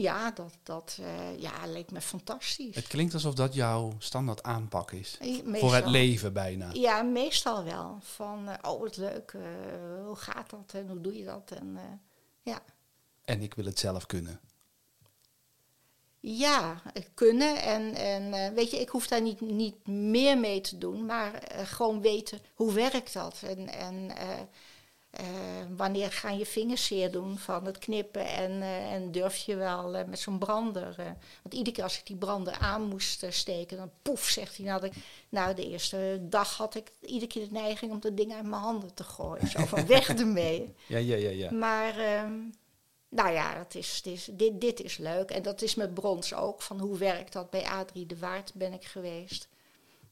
Ja, 0.00 0.30
dat, 0.30 0.58
dat 0.62 0.98
eh, 1.00 1.40
ja, 1.40 1.66
leek 1.66 1.90
me 1.90 2.00
fantastisch. 2.00 2.74
Het 2.74 2.86
klinkt 2.86 3.14
alsof 3.14 3.34
dat 3.34 3.54
jouw 3.54 3.92
standaard 3.98 4.42
aanpak 4.42 4.92
is. 4.92 5.18
Voor 5.44 5.74
het 5.74 5.86
leven 5.86 6.32
bijna. 6.32 6.70
Ja, 6.72 7.02
meestal 7.02 7.64
wel. 7.64 7.98
Van, 8.02 8.48
eh, 8.48 8.70
oh 8.70 8.80
wat 8.80 8.96
leuk, 8.96 9.32
eh, 9.32 9.42
hoe 10.04 10.16
gaat 10.16 10.50
dat 10.50 10.72
en 10.74 10.88
hoe 10.88 11.00
doe 11.00 11.18
je 11.18 11.24
dat? 11.24 11.50
En, 11.50 11.78
ja. 12.42 12.62
En 13.24 13.42
ik 13.42 13.54
wil 13.54 13.64
het 13.64 13.78
zelf 13.78 14.06
kunnen. 14.06 14.40
Ja, 16.20 16.82
kunnen. 17.14 17.62
En, 17.62 17.94
en 17.94 18.54
weet 18.54 18.70
je, 18.70 18.80
ik 18.80 18.88
hoef 18.88 19.06
daar 19.06 19.22
niet, 19.22 19.40
niet 19.40 19.86
meer 19.86 20.38
mee 20.38 20.60
te 20.60 20.78
doen, 20.78 21.06
maar 21.06 21.42
gewoon 21.64 22.00
weten 22.00 22.40
hoe 22.54 22.72
werkt 22.72 23.12
dat. 23.12 23.42
En, 23.42 23.68
en 23.68 24.10
eh, 25.10 25.26
wanneer 25.76 26.12
gaan 26.12 26.38
je 26.38 26.46
vingers 26.46 26.86
zeer 26.86 27.10
doen 27.10 27.38
van 27.38 27.66
het 27.66 27.78
knippen 27.78 28.26
en, 28.26 28.62
eh, 28.62 28.92
en 28.92 29.12
durf 29.12 29.36
je 29.36 29.56
wel 29.56 29.96
eh, 29.96 30.06
met 30.06 30.18
zo'n 30.18 30.38
brander. 30.38 30.94
want 31.42 31.54
iedere 31.54 31.72
keer 31.72 31.84
als 31.84 31.98
ik 31.98 32.06
die 32.06 32.16
brander 32.16 32.58
aan 32.58 32.82
moest 32.82 33.26
steken, 33.28 33.76
dan 33.76 33.90
poef, 34.02 34.28
zegt 34.28 34.56
hij. 34.56 34.66
Nou 34.66 34.80
de, 34.80 34.90
nou, 35.28 35.54
de 35.54 35.68
eerste 35.68 36.18
dag 36.20 36.56
had 36.56 36.74
ik 36.74 36.92
iedere 37.00 37.26
keer 37.26 37.48
de 37.48 37.52
neiging 37.52 37.92
om 37.92 38.00
dat 38.00 38.16
ding 38.16 38.32
uit 38.32 38.46
mijn 38.46 38.62
handen 38.62 38.94
te 38.94 39.04
gooien. 39.04 39.48
Zo 39.48 39.64
van 39.64 39.86
weg 39.86 40.08
ermee. 40.18 40.74
Ja, 40.86 40.98
ja, 40.98 41.16
ja, 41.16 41.30
ja. 41.30 41.52
Maar 41.52 41.98
ehm, 41.98 42.38
nou 43.08 43.30
ja, 43.30 43.66
is, 43.70 43.96
het 43.96 44.06
is, 44.06 44.28
dit, 44.32 44.60
dit 44.60 44.80
is 44.80 44.96
leuk. 44.96 45.30
En 45.30 45.42
dat 45.42 45.62
is 45.62 45.74
met 45.74 45.94
brons 45.94 46.34
ook. 46.34 46.62
Van 46.62 46.80
hoe 46.80 46.98
werkt 46.98 47.32
dat? 47.32 47.50
Bij 47.50 47.64
Adrie 47.64 48.06
de 48.06 48.18
Waard 48.18 48.54
ben 48.54 48.72
ik 48.72 48.84
geweest. 48.84 49.48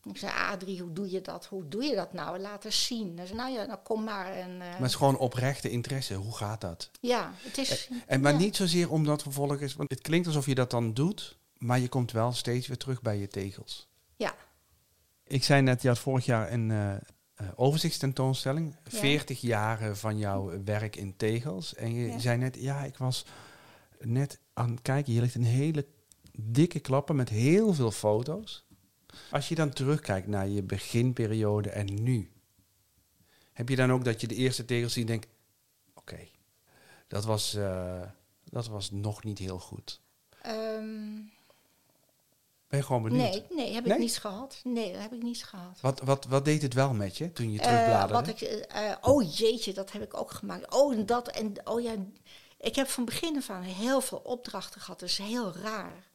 Ik 0.08 0.16
zei, 0.18 0.32
Adrie, 0.32 0.80
hoe 0.80 0.92
doe 0.92 1.10
je 1.10 1.20
dat? 1.20 1.46
Hoe 1.46 1.68
doe 1.68 1.84
je 1.84 1.94
dat 1.94 2.12
nou? 2.12 2.38
Laat 2.38 2.64
eens 2.64 2.86
zien. 2.86 3.16
Zei, 3.24 3.34
nou 3.34 3.52
ja, 3.52 3.64
nou 3.64 3.78
kom 3.82 4.04
maar. 4.04 4.32
En, 4.32 4.50
eh, 4.50 4.58
Maar 4.58 4.76
het 4.78 4.86
is 4.88 4.94
gewoon 4.94 5.18
oprechte 5.18 5.70
interesse. 5.70 6.14
Hoe 6.14 6.36
gaat 6.36 6.60
dat? 6.60 6.90
ja, 7.00 7.32
het 7.36 7.58
is... 7.58 7.88
En 8.06 8.20
maar 8.20 8.32
ja. 8.32 8.38
niet 8.38 8.56
zozeer 8.56 8.90
omdat 8.90 9.22
vervolgens, 9.22 9.74
want 9.74 9.90
het 9.90 10.00
klinkt 10.00 10.26
alsof 10.26 10.46
je 10.46 10.54
dat 10.54 10.70
dan 10.70 10.94
doet, 10.94 11.38
maar 11.56 11.78
je 11.78 11.88
komt 11.88 12.12
wel 12.12 12.32
steeds 12.32 12.66
weer 12.66 12.76
terug 12.76 13.02
bij 13.02 13.18
je 13.18 13.28
tegels. 13.28 13.88
Ja, 14.16 14.34
Ik 15.26 15.44
zei 15.44 15.62
net, 15.62 15.82
je 15.82 15.88
had 15.88 15.98
vorig 15.98 16.24
jaar 16.24 16.52
een 16.52 16.70
eh, 16.70 16.94
overzichtstentoonstelling, 17.54 18.76
Ja. 18.90 18.98
40 18.98 19.40
jaren 19.40 19.96
van 19.96 20.18
jouw 20.18 20.62
werk 20.64 20.96
in 20.96 21.16
tegels. 21.16 21.74
En 21.74 21.94
je 21.94 22.06
Ja. 22.06 22.18
zei 22.18 22.38
net, 22.38 22.56
ja, 22.60 22.84
ik 22.84 22.96
was 22.96 23.24
net 24.00 24.38
aan 24.52 24.70
het 24.70 24.82
kijken, 24.82 25.12
hier 25.12 25.20
ligt 25.20 25.34
een 25.34 25.44
hele 25.44 25.86
dikke 26.40 26.80
klappen 26.80 27.16
met 27.16 27.28
heel 27.28 27.74
veel 27.74 27.90
foto's. 27.90 28.66
Als 29.30 29.48
je 29.48 29.54
dan 29.54 29.70
terugkijkt 29.70 30.26
naar 30.26 30.48
je 30.48 30.62
beginperiode 30.62 31.70
en 31.70 32.02
nu, 32.02 32.30
heb 33.52 33.68
je 33.68 33.76
dan 33.76 33.92
ook 33.92 34.04
dat 34.04 34.20
je 34.20 34.26
de 34.26 34.34
eerste 34.34 34.64
tegels 34.64 34.92
ziet 34.92 35.02
en 35.02 35.08
denkt, 35.10 35.26
Oké. 35.94 36.28
Dat, 37.08 37.25
was, 37.25 37.54
eh, 37.54 38.02
dat 38.44 38.66
was 38.66 38.90
nog 38.90 39.25
niet 39.25 39.38
heel 39.38 39.58
goed. 39.58 40.00
Ehm, 40.42 41.14
Ben 42.68 42.78
je 42.78 42.82
gewoon 42.82 43.02
benieuwd? 43.02 43.22
nee, 43.32 43.44
nee, 43.50 43.75
heb 43.75 43.84
Nee? 43.84 43.92
ik 43.94 43.98
niet 44.00 44.18
gehad. 44.18 44.60
Nee, 44.64 44.92
dat 44.92 45.00
heb 45.02 45.12
ik 45.12 45.22
niet 45.22 45.44
gehad. 45.44 45.80
Wat, 45.80 46.00
wat, 46.00 46.25
wat 46.25 46.44
deed 46.44 46.62
het 46.62 46.75
wel 46.75 46.94
met 46.94 47.16
je 47.16 47.32
toen 47.32 47.52
je 47.52 47.60
Eh, 47.60 47.64
terugbladerde? 47.66 48.12
wat 48.12 48.28
ik, 48.28 48.40
eh, 48.40 48.94
oh 49.00 49.37
jeetje, 49.37 49.72
dat 49.72 49.92
heb 49.92 50.02
ik 50.02 50.16
ook 50.16 50.30
gemaakt. 50.30 50.75
Oh, 50.75 50.94
en 50.94 51.06
dat 51.06 51.28
en 51.28 51.52
oh 51.64 51.80
ja. 51.82 51.94
Ik 52.60 52.75
heb 52.75 52.88
van 52.88 53.04
begin 53.04 53.37
af 53.37 53.50
aan 53.50 53.62
heel 53.62 54.00
veel 54.00 54.18
opdrachten 54.18 54.80
gehad. 54.80 55.00
Dat 55.00 55.08
is 55.08 55.18
heel 55.18 55.52
raar. 55.52 56.07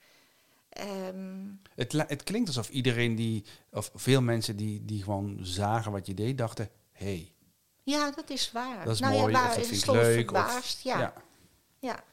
Ehm, 0.73 1.45
het, 1.75 1.91
het 1.91 2.23
klinkt 2.23 2.47
alsof 2.47 2.69
iedereen 2.69 3.15
die, 3.15 3.45
of 3.71 3.91
veel 3.95 4.21
mensen 4.21 4.55
die, 4.55 4.85
die 4.85 5.03
gewoon 5.03 5.37
zagen 5.41 5.91
wat 5.91 6.05
je 6.05 6.13
deed, 6.13 6.37
dachten: 6.37 6.69
hé, 6.91 7.05
hey, 7.05 7.33
ja, 7.83 8.11
dat 8.11 8.29
is 8.29 8.51
waar. 8.51 8.85
dat 8.85 8.93
is 8.93 8.99
nou 8.99 9.13
mooi, 9.13 9.31
ja, 9.31 9.39
of 9.39 9.45
waar, 9.45 9.55
dat 9.55 9.65
vind 9.65 9.77
ik 9.77 9.83
stonden 9.83 10.03
leuk. 10.03 10.31
Of, 10.31 10.37
verbaasd. 10.37 10.81
ja, 10.81 11.13
ja. 11.79 12.03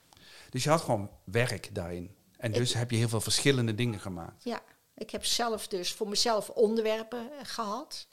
Dus 0.51 0.65
je 0.65 0.71
had 0.71 0.81
gewoon 0.81 1.11
werk 1.25 1.75
daarin. 1.75 2.15
En 2.37 2.53
dus 2.53 2.75
heb 2.75 2.91
je 2.91 2.97
heel 2.97 3.09
veel 3.09 3.21
verschillende 3.21 3.75
dingen 3.75 4.01
gemaakt. 4.01 4.45
Ja, 4.45 4.63
ik 4.95 5.11
heb 5.11 5.25
zelf 5.25 5.69
dus 5.69 5.93
voor 5.93 6.09
mezelf 6.09 6.49
onderwerpen 6.49 7.31
eh, 7.33 7.39
gehad. 7.43 8.07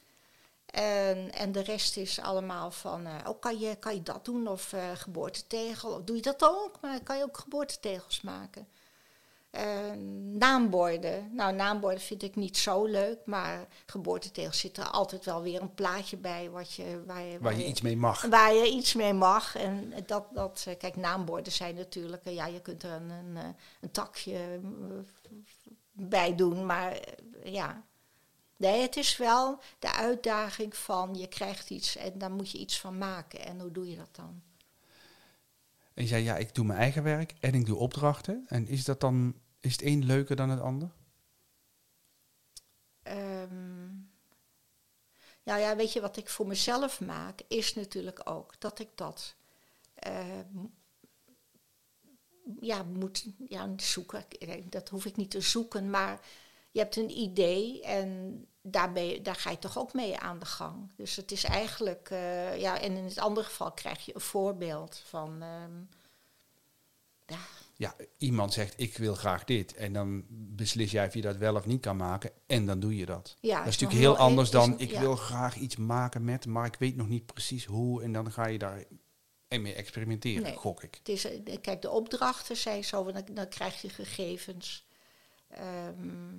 En, 0.66 1.32
en 1.32 1.52
de 1.52 1.60
rest 1.62 1.98
is 1.98 2.20
allemaal 2.20 2.72
van, 2.72 3.08
oh, 3.28 3.40
kan 3.40 3.60
je, 3.60 3.76
kan 3.76 3.94
je 3.94 4.04
dat 4.04 4.26
doen? 4.26 4.48
Of 4.48 4.74
eh, 4.74 4.92
geboortetegel? 4.94 5.92
Of 5.92 6.04
doe 6.04 6.16
je 6.16 6.22
dat 6.22 6.44
ook? 6.44 6.82
Maar 6.82 7.04
kan 7.04 7.18
je 7.18 7.24
ook 7.24 7.38
geboortetegels 7.38 8.22
maken? 8.22 8.68
Eh, 9.50 9.92
naamborden. 10.34 11.30
Nou, 11.36 11.54
naamborden 11.54 12.02
vind 12.02 12.24
ik 12.24 12.36
niet 12.36 12.58
zo 12.58 12.86
leuk. 12.86 13.20
Maar 13.26 13.68
geboortetegels 13.86 14.60
zit 14.60 14.78
er 14.78 14.88
altijd 14.88 15.26
wel 15.26 15.42
weer 15.42 15.62
een 15.62 15.74
plaatje 15.74 16.18
bij 16.18 16.50
wat 16.50 16.74
je, 16.74 17.04
waar, 17.06 17.22
je, 17.22 17.40
Waar 17.40 17.58
je 17.58 17.66
iets 17.66 17.82
mee 17.82 17.98
mag. 17.98 18.22
Waar 18.22 18.54
je 18.54 18.70
iets 18.70 18.94
mee 18.94 19.14
mag. 19.14 19.56
En 19.56 19.94
dat, 20.06 20.26
dat 20.34 20.64
eh, 20.68 20.78
kijk, 20.78 20.96
naamborden 20.96 21.52
zijn 21.54 21.76
natuurlijk, 21.76 22.26
eh, 22.26 22.34
ja, 22.34 22.46
je 22.46 22.62
kunt 22.62 22.84
er 22.84 22.92
een, 22.92 23.10
een, 23.10 23.56
een 23.82 23.92
takje 23.92 24.60
bij 25.92 26.36
doen, 26.36 26.66
maar 26.66 27.00
ja. 27.44 27.86
Nee, 28.58 28.82
het 28.82 28.96
is 28.96 29.18
wel 29.18 29.60
de 29.80 29.94
uitdaging 29.94 30.76
van 30.76 31.16
je 31.16 31.28
krijgt 31.28 31.70
iets 31.70 31.96
en 31.96 32.18
daar 32.18 32.32
moet 32.32 32.52
je 32.52 32.58
iets 32.58 32.80
van 32.80 32.98
maken. 32.98 33.40
En 33.40 33.60
hoe 33.60 33.72
doe 33.72 33.90
je 33.90 33.96
dat 33.96 34.16
dan? 34.16 34.42
En 35.98 36.04
je 36.04 36.10
zei: 36.10 36.24
ja, 36.24 36.38
ik 36.38 36.56
doe 36.56 36.66
mijn 36.66 36.80
eigen 36.80 37.04
werk 37.04 37.34
en 37.40 37.54
ik 37.54 37.66
doe 37.66 37.78
opdrachten. 37.78 38.46
En 38.48 38.68
is 38.68 38.84
dat 38.84 39.00
dan, 39.00 39.36
is 39.60 39.72
het 39.72 39.82
een 39.82 40.06
leuker 40.06 40.36
dan 40.36 40.50
het 40.50 40.60
ander? 40.60 40.92
Ehm, 43.02 43.88
nou 45.44 45.60
ja, 45.60 45.76
weet 45.76 45.94
je, 45.94 46.02
wat 46.02 46.18
ik 46.18 46.30
voor 46.30 46.48
mezelf 46.48 47.02
maak, 47.02 47.42
is 47.48 47.74
natuurlijk 47.74 48.30
ook 48.30 48.60
dat 48.60 48.80
ik 48.80 48.90
dat 48.96 49.36
eh, 49.94 50.40
m- 50.52 50.74
ja, 52.60 52.84
moet 52.84 53.26
ja, 53.48 53.74
zoeken. 53.78 54.26
Dat 54.70 54.90
hoef 54.90 55.06
ik 55.06 55.16
niet 55.16 55.32
te 55.32 55.42
zoeken, 55.42 55.90
maar 55.90 56.26
je 56.72 56.80
hebt 56.80 56.96
een 56.96 57.18
idee 57.18 57.84
en 57.84 58.46
daar, 58.72 59.00
je, 59.00 59.22
daar 59.22 59.36
ga 59.36 59.50
je 59.50 59.60
toch 59.60 59.78
ook 59.78 59.94
mee 59.94 60.18
aan 60.18 60.40
de 60.40 60.46
gang. 60.46 60.92
Dus 60.96 61.16
het 61.16 61.32
is 61.32 61.44
eigenlijk, 61.44 62.10
eh, 62.10 62.58
ja, 62.60 62.82
en 62.82 62.98
in 62.98 63.04
het 63.04 63.18
andere 63.20 63.46
geval 63.46 63.72
krijg 63.72 64.06
je 64.06 64.16
een 64.16 64.22
voorbeeld 64.22 65.02
van, 65.06 65.42
ehm, 65.42 65.72
ja, 67.26 67.38
Ja, 67.76 67.96
iemand 68.18 68.54
zegt: 68.54 68.74
ik 68.78 68.98
wil 68.98 69.16
graag 69.16 69.44
dit. 69.44 69.74
En 69.76 69.94
dan 69.94 70.24
beslis 70.30 70.92
jij 70.92 71.08
of 71.08 71.14
je 71.14 71.22
dat 71.22 71.36
wel 71.38 71.56
of 71.56 71.66
niet 71.66 71.82
kan 71.82 71.98
maken. 71.98 72.32
En 72.46 72.66
dan 72.66 72.80
doe 72.80 72.96
je 72.96 73.06
dat. 73.06 73.36
ja, 73.40 73.58
dat 73.58 73.68
is 73.68 73.78
natuurlijk 73.78 74.00
heel 74.00 74.18
anders 74.18 74.50
dan: 74.50 74.72
een- 74.72 74.80
ik 74.80 74.92
ja. 74.92 75.00
wil 75.00 75.16
graag 75.16 75.56
iets 75.56 75.76
maken 75.76 76.24
met, 76.24 76.46
maar 76.46 76.66
ik 76.66 76.76
weet 76.80 76.96
nog 76.96 77.08
niet 77.08 77.26
precies 77.26 77.66
hoe. 77.66 78.04
En 78.04 78.12
dan 78.12 78.32
ga 78.32 78.48
je 78.48 78.58
daar 78.58 78.84
mee 79.50 79.74
experimenteren, 79.74 80.44
Nee. 80.44 80.56
gok 80.56 80.84
ik. 80.84 80.96
Het 80.96 81.10
is, 81.10 81.26
eh, 81.26 81.58
kijk, 81.62 81.82
de 81.82 81.90
opdrachten 81.90 82.58
zijn 82.58 82.84
zo, 82.84 83.12
dan, 83.12 83.24
dan 83.32 83.48
krijg 83.48 83.82
je 83.82 83.90
gegevens. 83.90 84.86
Ehm, 85.48 86.36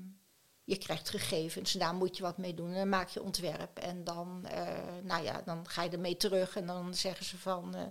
je 0.68 0.78
krijgt 0.78 1.08
gegevens, 1.08 1.72
daar 1.72 1.94
moet 1.94 2.16
je 2.16 2.22
wat 2.22 2.38
mee 2.38 2.54
doen. 2.54 2.68
En 2.68 2.74
dan 2.74 2.88
maak 2.88 3.08
je 3.08 3.22
ontwerp. 3.22 3.78
En 3.78 4.04
dan, 4.04 4.46
eh, 4.46 4.96
nou 5.02 5.24
ja, 5.24 5.42
dan 5.44 5.68
ga 5.68 5.82
je 5.82 5.90
ermee 5.90 6.16
terug 6.16 6.56
en 6.56 6.66
dan 6.66 6.94
zeggen 6.94 7.24
ze 7.24 7.38
van, 7.38 7.74
eh, 7.74 7.86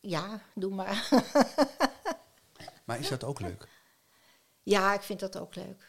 ja, 0.00 0.42
doe 0.54 0.74
maar. 0.74 1.08
Maar 2.84 2.98
is 2.98 3.08
dat 3.08 3.24
ook 3.24 3.40
leuk? 3.40 3.68
ja, 4.62 4.94
ik 4.94 5.02
vind 5.02 5.20
dat 5.20 5.38
ook 5.38 5.54
leuk. 5.54 5.88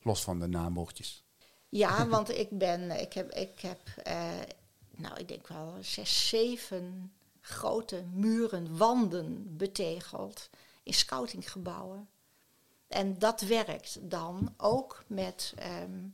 Los 0.00 0.22
van 0.22 0.40
de 0.40 0.46
naambordjes. 0.46 1.24
Ja, 1.68 2.06
want 2.16 2.30
ik 2.30 2.58
ben, 2.58 3.00
ik 3.00 3.12
heb, 3.12 3.30
ik 3.30 3.60
heb 3.60 3.80
eh, 4.02 4.40
nou, 4.90 5.18
ik 5.18 5.28
denk 5.28 5.48
wel 5.48 5.76
zes, 5.80 6.28
zeven 6.28 7.12
grote 7.40 8.04
muren, 8.12 8.76
wanden 8.76 9.56
betegeld 9.56 10.50
in 10.82 10.94
scoutinggebouwen. 10.94 12.08
En 12.92 13.18
dat 13.18 13.40
werkt 13.40 13.98
dan 14.10 14.54
ook 14.56 15.04
met, 15.06 15.52
ehm, 15.56 16.06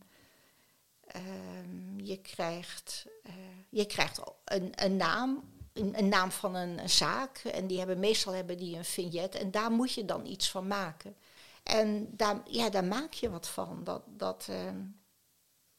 ehm, 1.07 1.99
je 2.01 2.17
krijgt, 2.17 3.07
eh, 3.23 3.33
je 3.69 3.87
krijgt 3.87 4.21
een, 4.45 4.73
een 4.75 4.97
naam, 4.97 5.53
een, 5.73 5.99
een 5.99 6.09
naam 6.09 6.31
van 6.31 6.55
een, 6.55 6.89
zaak. 6.91 7.39
En 7.39 7.67
die 7.67 7.79
hebben, 7.79 7.99
meestal 7.99 8.33
hebben 8.33 8.57
die 8.57 8.77
een 8.77 8.85
vignet 8.85 9.35
en 9.35 9.51
daar 9.51 9.71
moet 9.71 9.93
je 9.93 10.05
dan 10.05 10.27
iets 10.27 10.51
van 10.51 10.67
maken. 10.67 11.17
En 11.63 12.09
daar, 12.17 12.41
ja, 12.45 12.71
daar 12.71 12.85
maak 12.85 13.13
je 13.13 13.31
wat 13.31 13.49
van. 13.49 13.85
Dat, 13.85 14.03
dat, 14.07 14.47
ehm, 14.51 14.81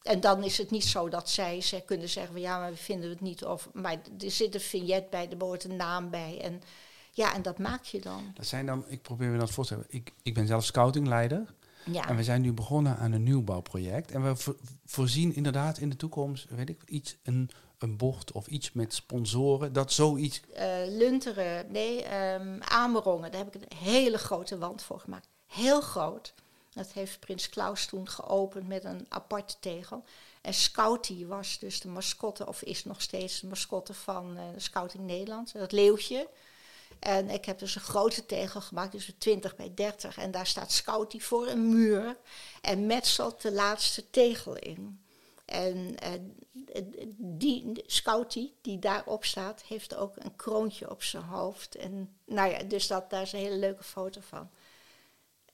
en 0.01 0.19
dan 0.19 0.43
is 0.43 0.57
het 0.57 0.71
niet 0.71 0.85
zo 0.85 1.09
dat 1.09 1.29
zij 1.29 1.61
ze 1.61 1.81
kunnen 1.85 2.09
zeggen 2.09 2.31
van 2.31 2.41
ja, 2.41 2.59
maar 2.59 2.71
we 2.71 2.77
vinden 2.77 3.09
het 3.09 3.21
niet. 3.21 3.45
Of, 3.45 3.69
maar 3.73 4.01
er 4.19 4.31
zit 4.31 4.53
een 4.53 4.61
vignet 4.61 5.09
bij, 5.09 5.29
er 5.29 5.37
hoort 5.39 5.63
een 5.63 5.75
naam 5.75 6.09
bij. 6.09 6.41
En 6.41 6.61
ja, 7.19 7.33
en 7.33 7.41
dat 7.41 7.57
maak 7.59 7.83
je 7.83 8.01
dan. 8.01 8.31
Dat 8.33 8.45
zijn 8.45 8.65
dan, 8.65 8.83
ik 8.87 9.01
probeer 9.01 9.29
me 9.29 9.37
dat 9.37 9.51
voor 9.51 9.63
te 9.65 9.73
stellen. 9.73 9.85
Ik, 9.89 10.13
ik 10.23 10.33
ben 10.33 10.47
zelf 10.47 10.65
scoutingleider. 10.65 11.53
Ja, 11.85 12.07
En 12.07 12.15
we 12.15 12.23
zijn 12.23 12.41
nu 12.41 12.53
begonnen 12.53 12.97
aan 12.97 13.11
een 13.11 13.23
nieuwbouwproject. 13.23 14.11
En 14.11 14.23
we 14.23 14.35
vo- 14.35 14.55
voorzien 14.85 15.35
inderdaad 15.35 15.77
in 15.77 15.89
de 15.89 15.95
toekomst, 15.95 16.45
weet 16.49 16.69
ik, 16.69 16.81
iets, 16.85 17.17
een, 17.23 17.49
een 17.77 17.97
bocht 17.97 18.31
of 18.31 18.47
iets 18.47 18.71
met 18.71 18.93
sponsoren. 18.93 19.73
Dat 19.73 19.91
zoiets. 19.91 20.41
Eh, 20.53 20.67
Lunteren, 20.87 21.71
nee, 21.71 22.03
ehm 22.03 22.61
Amerongen, 22.61 23.31
daar 23.31 23.43
heb 23.43 23.55
ik 23.55 23.61
een 23.61 23.77
hele 23.77 24.17
grote 24.17 24.57
wand 24.57 24.83
voor 24.83 24.99
gemaakt. 24.99 25.27
Heel 25.47 25.81
groot. 25.81 26.33
Dat 26.73 26.91
heeft 26.93 27.19
Prins 27.19 27.49
Klaus 27.49 27.85
toen 27.85 28.09
geopend 28.09 28.67
met 28.67 28.83
een 28.83 29.05
aparte 29.09 29.55
tegel. 29.59 30.03
En 30.41 30.53
Scouty 30.53 31.25
was 31.25 31.59
dus 31.59 31.79
de 31.81 31.87
mascotte, 31.87 32.47
of 32.47 32.61
is 32.61 32.83
nog 32.85 33.01
steeds 33.01 33.39
de 33.39 33.47
mascotte 33.47 33.93
van 33.93 34.37
eh, 34.37 34.43
Scouting 34.57 35.03
Nederland, 35.03 35.53
dat 35.53 35.71
leeuwtje. 35.71 36.27
En 36.99 37.29
ik 37.29 37.45
heb 37.45 37.59
dus 37.59 37.75
een 37.75 37.81
grote 37.81 38.25
tegel 38.25 38.61
gemaakt, 38.61 38.91
dus 38.91 39.07
een 39.07 39.17
20 39.17 39.55
bij 39.55 39.71
30. 39.75 40.17
En 40.17 40.31
daar 40.31 40.47
staat 40.47 40.71
Scouty 40.71 41.19
voor 41.19 41.47
een 41.47 41.69
muur 41.69 42.17
en 42.61 42.85
metselt 42.85 43.41
de 43.41 43.51
laatste 43.51 44.09
tegel 44.09 44.55
in. 44.55 45.03
En 45.45 45.95
eh, 45.99 46.11
die 47.17 47.83
Scouty 47.85 48.51
die 48.61 48.79
daarop 48.79 49.25
staat, 49.25 49.63
heeft 49.67 49.95
ook 49.95 50.13
een 50.17 50.35
kroontje 50.35 50.89
op 50.89 51.03
zijn 51.03 51.23
hoofd. 51.23 51.75
En 51.75 52.17
nou 52.25 52.51
ja, 52.51 52.63
dus 52.63 52.87
dat, 52.87 53.09
daar 53.09 53.21
is 53.21 53.31
een 53.31 53.39
hele 53.39 53.57
leuke 53.57 53.83
foto 53.83 54.21
van. 54.21 54.49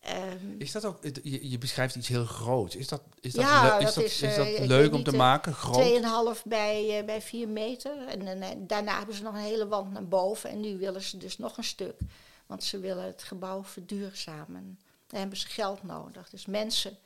Ehm, 0.05 0.55
Is 0.57 0.71
dat 0.71 0.85
ook, 0.85 1.03
je, 1.24 1.50
je 1.50 1.57
beschrijft 1.57 1.95
iets 1.95 2.07
heel 2.07 2.25
groots. 2.25 2.75
Is 2.75 2.88
dat, 2.88 3.01
is 3.19 3.33
dat, 3.33 3.43
Ja, 3.43 3.77
is 3.77 3.85
dat 3.85 3.95
dat, 3.95 4.03
is, 4.03 4.21
is 4.21 4.35
dat 4.35 4.47
eh, 4.47 4.65
leuk 4.65 4.93
om 4.93 5.03
te 5.03 5.12
eh, 5.12 5.17
maken? 5.17 5.53
Groot? 5.53 6.35
2,5 6.38 6.41
bij, 6.43 7.00
eh, 7.00 7.05
bij 7.05 7.21
4 7.21 7.47
meter. 7.47 8.07
En, 8.07 8.41
en, 8.41 8.67
daarna 8.67 8.97
hebben 8.97 9.15
ze 9.15 9.24
nog 9.24 9.33
een 9.33 9.39
hele 9.39 9.67
wand 9.67 9.91
naar 9.91 10.07
boven. 10.07 10.50
En 10.50 10.59
nu 10.59 10.77
willen 10.77 11.01
ze 11.01 11.17
dus 11.17 11.38
nog 11.38 11.57
een 11.57 11.63
stuk. 11.63 12.00
Want 12.45 12.63
ze 12.63 12.79
willen 12.79 13.05
het 13.05 13.24
gebouw 13.24 13.63
verduurzamen. 13.63 14.79
Daar 15.07 15.19
hebben 15.19 15.38
ze 15.38 15.47
geld 15.47 15.83
nodig. 15.83 16.29
Dus 16.29 16.45
mensen 16.45 16.97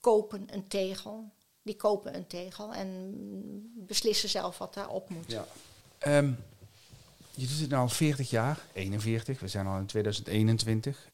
kopen 0.00 0.46
een 0.50 0.68
tegel. 0.68 1.30
Die 1.62 1.76
kopen 1.76 2.16
een 2.16 2.26
tegel 2.26 2.72
en 2.74 3.14
beslissen 3.74 4.28
zelf 4.28 4.58
wat 4.58 4.74
daarop 4.74 5.08
moet. 5.08 5.30
Ja. 5.30 5.46
Ehm, 5.98 6.30
je 7.34 7.46
doet 7.46 7.60
het 7.60 7.70
nu 7.70 7.76
al 7.76 7.88
40 7.88 8.30
jaar, 8.30 8.58
41, 8.72 9.40
we 9.40 9.48
zijn 9.48 9.66
al 9.66 9.78
in 9.78 9.86
2021. 9.86 11.10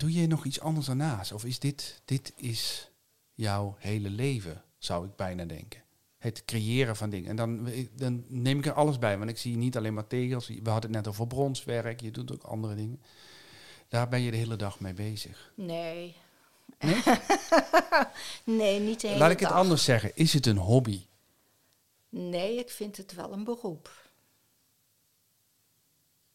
Doe 0.00 0.12
je 0.12 0.26
nog 0.26 0.44
iets 0.44 0.60
anders 0.60 0.86
daarnaast? 0.86 1.32
Of 1.32 1.44
is 1.44 1.58
dit, 1.58 2.02
dit 2.04 2.32
is 2.36 2.90
jouw 3.34 3.76
hele 3.78 4.10
leven, 4.10 4.62
zou 4.78 5.06
ik 5.06 5.16
bijna 5.16 5.44
denken? 5.44 5.82
Het 6.18 6.44
creëren 6.44 6.96
van 6.96 7.10
dingen. 7.10 7.30
En 7.30 7.36
dan, 7.36 7.68
dan 7.96 8.24
neem 8.28 8.58
ik 8.58 8.66
er 8.66 8.72
alles 8.72 8.98
bij, 8.98 9.18
want 9.18 9.30
ik 9.30 9.38
zie 9.38 9.56
niet 9.56 9.76
alleen 9.76 9.94
maar 9.94 10.06
tegels. 10.06 10.46
We 10.46 10.70
hadden 10.70 10.92
het 10.92 11.04
net 11.04 11.08
over 11.08 11.26
bronswerk, 11.26 12.00
je 12.00 12.10
doet 12.10 12.32
ook 12.32 12.42
andere 12.42 12.74
dingen. 12.74 13.02
Daar 13.88 14.08
ben 14.08 14.20
je 14.20 14.30
de 14.30 14.36
hele 14.36 14.56
dag 14.56 14.80
mee 14.80 14.94
bezig. 14.94 15.52
Nee. 15.54 16.16
Nee? 16.78 17.02
nee, 18.58 18.80
niet 18.80 19.00
de 19.00 19.06
hele 19.06 19.18
Laat 19.20 19.30
ik 19.30 19.40
het 19.40 19.48
dag. 19.48 19.58
anders 19.58 19.84
zeggen. 19.84 20.10
Is 20.14 20.32
het 20.32 20.46
een 20.46 20.56
hobby? 20.56 21.06
Nee, 22.08 22.58
ik 22.58 22.70
vind 22.70 22.96
het 22.96 23.14
wel 23.14 23.32
een 23.32 23.44
beroep. 23.44 23.99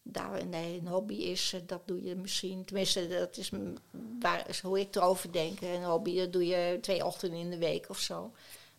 Daar, 0.07 0.45
nee, 0.47 0.79
een 0.79 0.87
hobby 0.87 1.13
is, 1.13 1.53
eh, 1.53 1.61
dat 1.65 1.81
doe 1.87 2.03
je 2.03 2.15
misschien, 2.15 2.65
tenminste, 2.65 3.07
dat 3.07 3.37
is 3.37 3.51
waar, 4.19 4.49
is 4.49 4.59
hoe 4.61 4.79
ik 4.79 4.95
erover 4.95 5.31
denk. 5.31 5.61
Een 5.61 5.83
hobby, 5.83 6.17
dat 6.17 6.33
doe 6.33 6.45
je 6.45 6.77
twee 6.81 7.05
ochtenden 7.05 7.39
in 7.39 7.49
de 7.49 7.57
week 7.57 7.89
of 7.89 7.99
zo. 7.99 8.31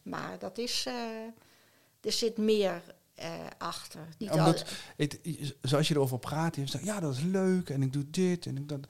Maar 0.02 0.38
dat 0.38 0.58
is, 0.58 0.84
eh, 0.86 0.94
er 2.00 2.12
zit 2.12 2.36
meer 2.38 2.82
eh, 3.14 3.32
achter. 3.58 4.08
Niet 4.18 4.30
Omdat- 4.30 4.62
al- 4.62 4.68
Het, 4.96 5.20
zoals 5.62 5.88
je 5.88 5.94
erover 5.94 6.18
praat, 6.18 6.56
je 6.56 6.66
zegt, 6.66 6.84
ja, 6.84 7.00
dat 7.00 7.14
is 7.14 7.22
leuk 7.22 7.70
en 7.70 7.82
ik 7.82 7.92
doe 7.92 8.10
dit 8.10 8.46
en 8.46 8.56
ik 8.56 8.68
dat. 8.68 8.80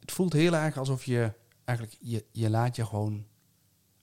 Het 0.00 0.12
voelt 0.12 0.32
heel 0.32 0.54
erg 0.54 0.78
alsof 0.78 1.04
je 1.04 1.32
eigenlijk, 1.64 1.98
je, 2.00 2.24
je 2.32 2.50
laat 2.50 2.76
je 2.76 2.86
gewoon 2.86 3.26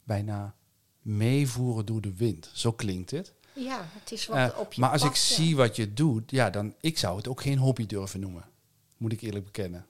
bijna 0.03 0.55
meevoeren 1.01 1.85
door 1.85 2.01
de 2.01 2.13
wind. 2.15 2.49
Zo 2.53 2.71
klinkt 2.71 3.11
het. 3.11 3.33
Ja, 3.55 3.85
het 3.93 4.11
is 4.11 4.25
wat 4.25 4.37
Eh, 4.37 4.59
op 4.59 4.73
je 4.73 4.81
maar 4.81 4.89
als 4.91 5.01
ik 5.03 5.09
ja. 5.15 5.15
zie 5.35 5.55
wat 5.55 5.75
je 5.75 5.93
doet, 5.93 6.31
ja, 6.31 6.49
dan 6.49 6.73
ik 6.81 6.97
zou 6.97 7.17
het 7.17 7.27
ook 7.27 7.41
geen 7.41 7.57
hobby 7.57 7.85
durven 7.85 8.19
noemen. 8.19 8.49
Moet 8.97 9.11
ik 9.11 9.21
eerlijk 9.21 9.45
bekennen. 9.45 9.85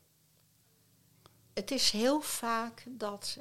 Het 1.54 1.72
is 1.72 1.90
heel 1.92 2.22
vaak 2.22 2.84
dat. 2.90 3.38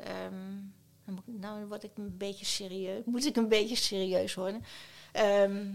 ik- 1.06 1.12
nou 1.24 1.64
word 1.66 1.82
ik 1.84 1.90
een 1.94 2.16
beetje 2.16 2.44
serieus. 2.44 3.04
Moet 3.14 3.24
ik 3.26 3.36
een 3.36 3.48
beetje 3.48 3.76
serieus 3.76 4.34
worden. 4.34 4.64
Ehm, 5.12 5.72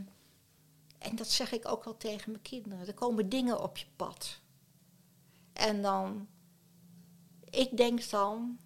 en 0.97 1.15
dat 1.15 1.27
zeg 1.31 1.51
ik 1.51 1.67
ook 1.67 1.83
al 1.83 1.97
tegen 1.97 2.31
mijn 2.31 2.43
kinderen. 2.43 2.87
Er 2.87 2.93
komen 2.93 3.29
dingen 3.29 3.61
op 3.61 3.77
je 3.77 3.85
pad. 3.95 4.39
En 5.53 5.81
dan. 5.81 6.27
Ik 7.49 7.77
denk 7.77 8.09
dan. 8.09 8.57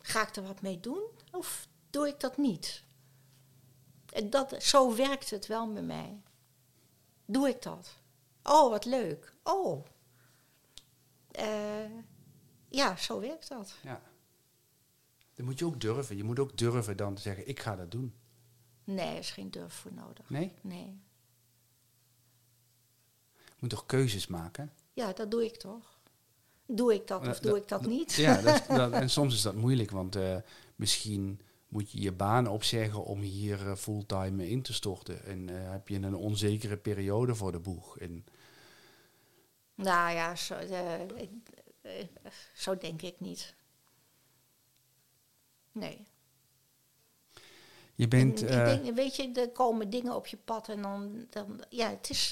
Ga 0.00 0.28
ik 0.28 0.36
er 0.36 0.42
wat 0.42 0.62
mee 0.62 0.80
doen? 0.80 1.02
Of 1.30 1.68
doe 1.90 2.08
ik 2.08 2.20
dat 2.20 2.36
niet? 2.36 2.84
Dat, 4.28 4.62
zo 4.62 4.96
werkt 4.96 5.30
het 5.30 5.46
wel 5.46 5.66
met 5.66 5.84
mij. 5.84 6.20
Doe 7.24 7.48
ik 7.48 7.62
dat? 7.62 7.96
Oh, 8.42 8.70
wat 8.70 8.84
leuk. 8.84 9.34
Oh. 9.42 9.86
Eh, 11.30 11.90
ja, 12.68 12.96
zo 12.96 13.20
werkt 13.20 13.48
dat. 13.48 13.74
Ja. 13.82 14.02
Dan 15.34 15.44
moet 15.44 15.58
je 15.58 15.64
ook 15.64 15.80
durven. 15.80 16.16
Je 16.16 16.24
moet 16.24 16.38
ook 16.38 16.56
durven 16.58 16.96
dan 16.96 17.14
te 17.14 17.22
zeggen, 17.22 17.48
ik 17.48 17.60
ga 17.60 17.76
dat 17.76 17.90
doen. 17.90 18.14
Nee, 18.84 19.12
er 19.12 19.18
is 19.18 19.30
geen 19.30 19.50
durf 19.50 19.72
voor 19.74 19.92
nodig. 19.92 20.30
Nee? 20.30 20.52
Nee. 20.60 21.00
Je 23.46 23.56
moet 23.58 23.70
toch 23.70 23.86
keuzes 23.86 24.26
maken? 24.26 24.72
Ja, 24.92 25.12
dat 25.12 25.30
doe 25.30 25.44
ik 25.44 25.56
toch? 25.56 25.98
Doe 26.66 26.94
ik 26.94 27.06
dat 27.06 27.20
of 27.20 27.26
Eh, 27.36 27.40
doe 27.42 27.56
ik 27.56 27.68
dat 27.68 27.86
niet? 27.86 28.12
Ja, 28.14 28.40
dat- 28.68 28.92
en 28.92 29.10
soms 29.10 29.34
is 29.34 29.42
dat 29.42 29.54
moeilijk, 29.54 29.90
want 29.90 30.16
eh, 30.16 30.36
misschien 30.76 31.40
moet 31.70 31.90
je 31.90 32.00
je 32.00 32.12
baan 32.12 32.46
opzeggen 32.46 33.04
om 33.04 33.20
hier 33.20 33.66
eh, 33.68 33.74
fulltime 33.76 34.48
in 34.48 34.62
te 34.62 34.72
storten. 34.72 35.24
En 35.24 35.48
eh, 35.48 35.70
heb 35.70 35.88
je 35.88 35.96
een 35.96 36.14
onzekere 36.14 36.76
periode 36.76 37.34
voor 37.34 37.52
de 37.52 37.58
boeg. 37.60 37.98
En, 37.98 38.24
Nou 39.74 40.12
ja, 40.14 40.36
zo, 40.36 40.54
eh, 40.54 41.00
ik- 41.00 41.30
zo 42.54 42.76
denk 42.76 43.02
ik 43.02 43.20
niet. 43.20 43.54
Nee. 45.72 46.06
je 47.94 48.08
bent... 48.08 48.42
En 48.42 48.64
denk, 48.82 48.94
weet 48.96 49.16
je, 49.16 49.32
er 49.32 49.50
komen 49.50 49.90
dingen 49.90 50.14
op 50.14 50.26
je 50.26 50.36
pad 50.36 50.68
en 50.68 50.82
dan, 50.82 51.26
dan 51.30 51.64
ja, 51.68 51.90
het 51.90 52.10
is, 52.10 52.30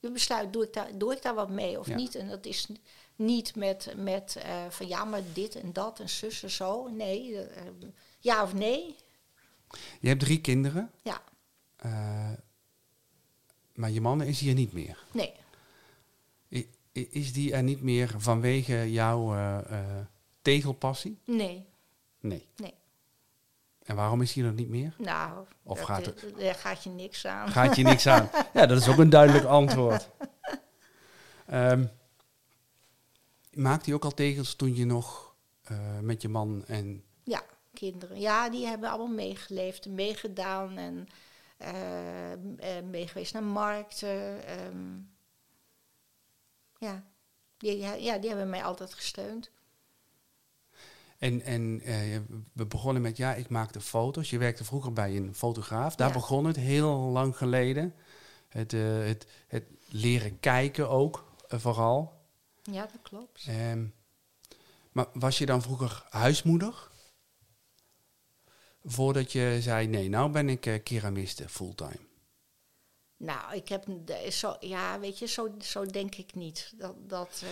je 0.00 0.10
besluit, 0.10 0.52
doe 0.52 0.64
ik 0.64 0.72
daar, 0.72 0.98
doe 0.98 1.12
ik 1.12 1.22
daar 1.22 1.34
wat 1.34 1.50
mee 1.50 1.78
of 1.78 1.86
Ja. 1.88 1.96
niet? 1.96 2.14
En 2.14 2.28
dat 2.28 2.46
is 2.46 2.68
niet 3.16 3.56
met, 3.56 3.92
met 3.96 4.36
eh, 4.36 4.64
van 4.68 4.88
ja, 4.88 5.04
maar 5.04 5.20
dit 5.32 5.54
en 5.54 5.72
dat 5.72 6.00
en 6.00 6.08
zus 6.08 6.42
en 6.42 6.50
zo. 6.50 6.88
Nee, 6.88 7.38
eh, 7.46 7.62
ja 8.18 8.42
of 8.42 8.54
nee? 8.54 8.96
je 10.00 10.08
hebt 10.08 10.20
drie 10.20 10.40
kinderen, 10.40 10.90
Ja, 11.02 11.20
eh, 11.76 12.30
maar 13.74 13.90
je 13.90 14.00
man 14.00 14.22
is 14.22 14.40
hier 14.40 14.54
niet 14.54 14.72
meer. 14.72 15.04
nee. 15.12 15.32
I- 16.50 16.68
is 16.92 17.32
die 17.32 17.52
er 17.52 17.62
niet 17.62 17.82
meer 17.82 18.14
vanwege 18.16 18.90
jouw 18.92 19.34
tegelpassie? 20.42 21.18
Nee, 21.24 21.64
Nee. 22.20 22.48
nee. 22.56 22.74
En 23.82 23.96
waarom 23.96 24.22
is 24.22 24.32
hij 24.34 24.44
er 24.44 24.52
niet 24.52 24.68
meer? 24.68 24.94
Nou, 24.98 25.46
Of 25.62 25.78
dat, 25.78 25.86
gaat 25.86 26.14
daar 26.38 26.54
gaat 26.54 26.82
je 26.84 26.90
niks 26.90 27.26
aan. 27.26 27.48
Gaat 27.48 27.76
je 27.76 27.82
niks 27.82 28.06
aan? 28.06 28.28
Ja, 28.54 28.66
dat 28.66 28.78
is 28.80 28.88
ook 28.88 28.98
een 28.98 29.10
duidelijk 29.10 29.44
antwoord. 29.44 30.08
maakte 33.56 33.88
je 33.90 33.94
ook 33.96 34.04
al 34.04 34.14
tegels 34.14 34.54
toen 34.54 34.74
je 34.76 34.84
nog 34.84 35.34
eh, 35.62 35.98
met 36.00 36.22
je 36.22 36.28
man 36.28 36.64
en... 36.66 37.04
Ja, 37.24 37.42
kinderen. 37.72 38.20
Ja, 38.20 38.50
die 38.50 38.66
hebben 38.66 38.88
allemaal 38.90 39.14
meegeleefd 39.14 39.88
meegedaan 39.88 40.76
en 40.76 41.08
eh, 41.56 42.82
meegeweest 42.90 43.32
naar 43.32 43.42
markten. 43.44 44.46
ehm. 44.46 44.98
ja. 46.78 47.04
Die, 47.56 47.76
ja, 47.76 48.18
die 48.18 48.28
hebben 48.28 48.48
mij 48.50 48.64
altijd 48.64 48.94
gesteund. 48.94 49.50
En, 51.18 51.42
en 51.42 51.78
we 52.52 52.66
begonnen 52.66 53.02
met, 53.02 53.16
ja, 53.16 53.34
ik 53.34 53.48
maakte 53.48 53.80
foto's. 53.80 54.30
Je 54.30 54.38
werkte 54.38 54.64
vroeger 54.64 54.92
bij 54.92 55.16
een 55.16 55.34
fotograaf. 55.34 55.94
Daar 55.94 56.08
Ja. 56.08 56.14
begon 56.14 56.44
het 56.44 56.56
heel 56.56 56.94
lang 56.98 57.36
geleden. 57.36 57.94
Het, 58.48 58.70
het, 58.72 59.26
het 59.46 59.64
leren 59.88 60.40
kijken 60.40 60.88
ook, 60.90 61.24
vooral. 61.48 62.22
Ja, 62.72 62.82
dat 62.92 63.02
klopt. 63.02 63.44
Ehm, 63.48 63.86
maar 64.92 65.06
was 65.12 65.38
je 65.38 65.46
dan 65.46 65.62
vroeger 65.62 66.06
huismoeder? 66.10 66.88
Voordat 68.84 69.32
je 69.32 69.58
zei, 69.60 69.86
nee, 69.86 70.08
nou 70.08 70.30
ben 70.30 70.48
ik 70.48 70.66
eh 70.66 70.82
keramiste 70.82 71.48
fulltime. 71.48 72.12
Nou, 73.16 73.54
ik 73.54 73.68
heb 73.68 73.84
zo, 74.30 74.56
ja, 74.60 75.00
weet 75.00 75.18
je, 75.18 75.26
zo, 75.26 75.54
zo 75.60 75.86
denk 75.86 76.14
ik 76.14 76.34
niet. 76.34 76.72
Dat, 76.76 76.94
dat, 77.08 77.42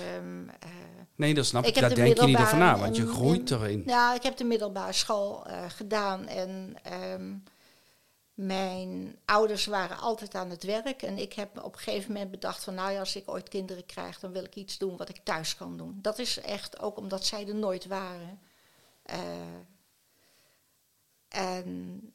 eh, 0.58 0.68
Nee, 1.14 1.34
dat 1.34 1.46
snap 1.46 1.64
ik. 1.64 1.74
Daar 1.74 1.88
de 1.88 1.94
denk 1.94 2.18
je 2.18 2.26
niet 2.26 2.36
over 2.36 2.58
na, 2.58 2.78
want 2.78 2.96
je 2.96 3.06
groeit 3.06 3.50
erin. 3.50 3.82
Nou, 3.86 4.14
ik 4.14 4.22
heb 4.22 4.36
de 4.36 4.44
middelbare 4.44 4.92
school 4.92 5.46
eh, 5.46 5.70
gedaan 5.70 6.26
en 6.26 6.74
ehm, 6.82 7.34
mijn 8.34 9.18
ouders 9.24 9.66
waren 9.66 9.98
altijd 9.98 10.34
aan 10.34 10.50
het 10.50 10.62
werk. 10.62 11.02
En 11.02 11.18
ik 11.18 11.32
heb 11.32 11.64
op 11.64 11.72
een 11.72 11.78
gegeven 11.78 12.12
moment 12.12 12.30
bedacht 12.30 12.64
van, 12.64 12.74
nou 12.74 12.92
ja, 12.92 12.98
als 12.98 13.16
ik 13.16 13.30
ooit 13.30 13.48
kinderen 13.48 13.86
krijg, 13.86 14.20
dan 14.20 14.32
wil 14.32 14.44
ik 14.44 14.54
iets 14.54 14.78
doen 14.78 14.96
wat 14.96 15.08
ik 15.08 15.20
thuis 15.22 15.56
kan 15.56 15.76
doen. 15.76 15.98
Dat 16.02 16.18
is 16.18 16.40
echt 16.40 16.78
ook 16.80 16.96
omdat 16.96 17.24
zij 17.24 17.48
er 17.48 17.54
nooit 17.54 17.86
waren. 17.86 18.40
Eh, 19.02 19.18
en 21.28 22.12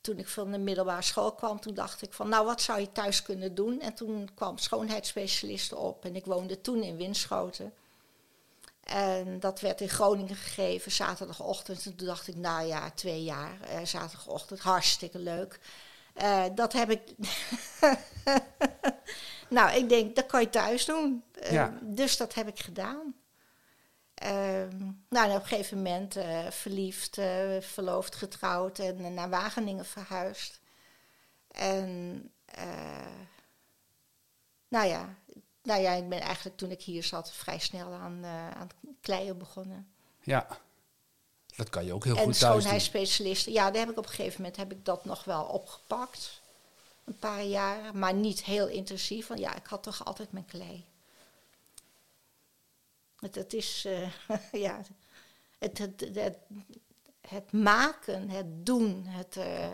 toen 0.00 0.18
ik 0.18 0.28
van 0.28 0.50
de 0.50 0.58
middelbare 0.58 1.02
school 1.02 1.32
kwam, 1.32 1.60
toen 1.60 1.74
dacht 1.74 2.02
ik 2.02 2.12
van, 2.12 2.28
nou, 2.28 2.46
wat 2.46 2.60
zou 2.60 2.80
je 2.80 2.92
thuis 2.92 3.22
kunnen 3.22 3.54
doen? 3.54 3.80
En 3.80 3.94
toen 3.94 4.28
kwam 4.34 4.58
schoonheidsspecialisten 4.58 5.78
op 5.78 6.04
en 6.04 6.16
ik 6.16 6.24
woonde 6.24 6.60
toen 6.60 6.82
in 6.82 6.96
Winschoten. 6.96 7.72
En 8.90 9.40
dat 9.40 9.60
werd 9.60 9.80
in 9.80 9.88
Groningen 9.88 10.36
gegeven, 10.36 10.92
zaterdagochtend. 10.92 11.86
En 11.86 11.96
toen 11.96 12.06
dacht 12.06 12.28
ik, 12.28 12.36
nou 12.36 12.66
ja, 12.66 12.90
twee 12.90 13.22
jaar, 13.22 13.60
eh, 13.60 13.84
zaterdagochtend, 13.84 14.60
hartstikke 14.60 15.18
leuk. 15.18 15.60
Eh, 16.14 16.44
dat 16.54 16.72
heb 16.72 16.90
ik. 16.90 17.14
nou, 19.48 19.76
ik 19.76 19.88
denk, 19.88 20.16
dat 20.16 20.26
kan 20.26 20.40
je 20.40 20.50
thuis 20.50 20.84
doen. 20.84 21.24
Eh, 21.32 21.52
Ja. 21.52 21.78
Dus 21.82 22.16
dat 22.16 22.34
heb 22.34 22.48
ik 22.48 22.60
gedaan. 22.60 23.14
Ehm, 24.14 24.78
nou, 25.08 25.28
en 25.30 25.36
op 25.36 25.42
een 25.42 25.48
gegeven 25.48 25.76
moment 25.76 26.16
eh, 26.16 26.50
verliefd, 26.50 27.18
verloofd, 27.60 28.14
getrouwd 28.14 28.78
en 28.78 29.14
naar 29.14 29.30
Wageningen 29.30 29.86
verhuisd. 29.86 30.60
En 31.50 32.22
nou 34.68 34.86
ja, 34.88 35.14
nou 35.70 35.82
ja, 35.82 35.92
ik 35.92 36.08
ben 36.08 36.20
eigenlijk 36.20 36.56
toen 36.56 36.70
ik 36.70 36.82
hier 36.82 37.04
zat 37.04 37.32
vrij 37.32 37.58
snel 37.58 37.92
aan, 37.92 38.18
eh, 38.22 38.50
aan 38.50 38.68
kleien 39.00 39.38
begonnen. 39.38 39.88
Ja, 40.22 40.46
dat 41.56 41.68
kan 41.68 41.84
je 41.84 41.92
ook 41.92 42.04
heel 42.04 42.16
en 42.16 42.24
goed 42.24 42.38
thuis 42.38 42.62
schoonheidsspecialisten, 42.62 43.52
ja, 43.52 43.70
daar 43.70 43.80
heb 43.80 43.90
ik 43.90 43.98
op 43.98 44.04
een 44.04 44.10
gegeven 44.10 44.40
moment 44.40 44.56
heb 44.56 44.72
ik 44.72 44.84
dat 44.84 45.04
nog 45.04 45.24
wel 45.24 45.44
opgepakt. 45.44 46.40
Een 47.04 47.16
paar 47.18 47.42
jaar, 47.42 47.96
maar 47.96 48.14
niet 48.14 48.44
heel 48.44 48.68
intensief. 48.68 49.26
Want 49.26 49.40
ja, 49.40 49.56
ik 49.56 49.66
had 49.66 49.82
toch 49.82 50.04
altijd 50.04 50.32
mijn 50.32 50.46
klei. 50.46 50.84
Het, 53.20 53.34
het 53.34 53.52
is, 53.52 53.84
eh, 53.84 54.10
ja, 54.66 54.80
het, 55.58 55.78
het, 55.78 56.00
het, 56.14 56.36
het 57.28 57.52
maken, 57.52 58.28
het 58.28 58.66
doen, 58.66 59.04
het, 59.06 59.36
eh, 59.36 59.68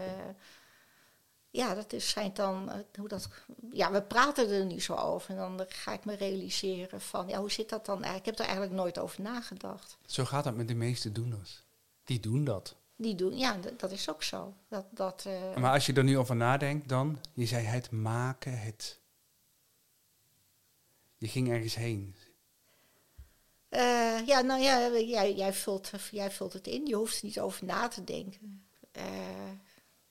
ja, 1.51 1.75
dat 1.75 1.93
is, 1.93 2.09
schijnt 2.09 2.37
dan, 2.37 2.71
eh, 2.71 2.79
hoe 2.99 3.09
dat, 3.09 3.29
ja, 3.73 3.93
we 3.93 4.03
praten 4.03 4.51
er 4.51 4.65
nu 4.65 4.81
zo 4.81 4.95
over 4.95 5.31
en 5.31 5.37
dan 5.37 5.67
ga 5.69 5.93
ik 5.93 6.05
me 6.05 6.15
realiseren 6.15 7.01
van, 7.01 7.29
ja, 7.29 7.39
hoe 7.39 7.51
zit 7.51 7.69
dat 7.69 7.87
dan 7.87 8.03
eigenlijk? 8.03 8.27
Ik 8.27 8.31
heb 8.31 8.39
er 8.39 8.45
eigenlijk 8.53 8.83
nooit 8.83 8.99
over 8.99 9.23
nagedacht. 9.23 9.99
Zo 10.07 10.25
gaat 10.25 10.45
dat 10.45 10.55
met 10.55 10.69
de 10.69 10.75
meeste 10.75 11.13
doeners. 11.13 11.65
Die 12.05 12.21
doen 12.21 12.45
dat. 12.45 12.75
Die 12.97 13.15
doen, 13.15 13.39
ja, 13.39 13.57
dat, 13.77 13.91
is 13.91 14.11
ook 14.11 14.23
zo. 14.23 14.55
Dat, 14.69 14.85
dat, 14.91 15.25
eh, 15.27 15.57
Maar 15.57 15.73
als 15.73 15.87
je 15.87 15.93
er 15.93 16.05
nu 16.05 16.19
over 16.19 16.37
nadenkt 16.37 16.89
dan, 16.89 17.19
je 17.33 17.47
zei 17.47 17.65
het 17.65 17.91
maken, 17.91 18.59
het... 18.61 19.01
Je 21.19 21.29
ging 21.29 21.51
ergens 21.51 21.75
heen. 21.75 22.15
eh, 23.69 24.27
ja, 24.27 24.41
nou 24.41 24.61
ja, 24.63 24.89
jij, 24.99 25.35
jij, 25.35 25.53
vult, 25.53 25.91
jij 26.11 26.31
vult 26.31 26.53
het 26.53 26.67
in. 26.67 26.87
Je 26.87 26.95
hoeft 26.95 27.19
er 27.19 27.25
niet 27.25 27.41
over 27.41 27.65
na 27.67 27.89
te 27.89 28.05
denken. 28.05 28.67
Eh, 28.93 29.05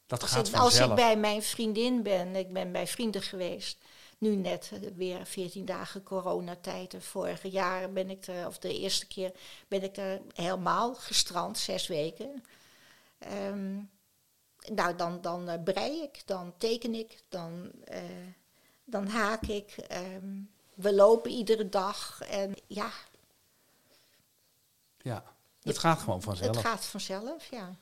Dat 0.05 0.21
als, 0.21 0.31
gaat 0.31 0.47
ik, 0.47 0.55
als 0.55 0.79
ik 0.79 0.95
bij 0.95 1.17
mijn 1.17 1.43
vriendin 1.43 2.03
ben, 2.03 2.35
ik 2.35 2.53
ben 2.53 2.71
bij 2.71 2.87
vrienden 2.87 3.21
geweest. 3.21 3.77
Nu 4.17 4.35
net 4.35 4.71
weer 4.95 5.25
14 5.25 5.65
dagen 5.65 6.03
coronatijd. 6.03 6.93
En 6.93 7.01
vorig 7.01 7.43
jaar 7.43 7.91
ben 7.91 8.09
ik 8.09 8.27
er, 8.27 8.47
of 8.47 8.57
de 8.57 8.79
eerste 8.79 9.07
keer 9.07 9.31
ben 9.67 9.83
ik 9.83 9.97
er 9.97 10.21
helemaal 10.33 10.95
gestrand, 10.95 11.57
zes 11.57 11.87
weken. 11.87 12.43
Ehm, 13.17 13.75
nou, 14.73 14.95
dan, 14.95 15.21
dan 15.21 15.49
eh, 15.49 15.63
brei 15.63 16.01
ik, 16.01 16.21
dan 16.25 16.53
teken 16.57 16.95
ik, 16.95 17.23
dan, 17.29 17.71
eh, 17.83 18.01
dan 18.83 19.07
haak 19.07 19.41
ik. 19.41 19.75
ehm, 19.77 20.41
we 20.73 20.93
lopen 20.93 21.31
iedere 21.31 21.69
dag 21.69 22.21
en 22.21 22.53
ja, 22.67 22.91
Ja, 25.01 25.23
het 25.61 25.77
gaat 25.77 25.99
gewoon 25.99 26.21
vanzelf. 26.21 26.55
het 26.55 26.65
gaat 26.65 26.85
vanzelf, 26.85 27.45
ja. 27.51 27.75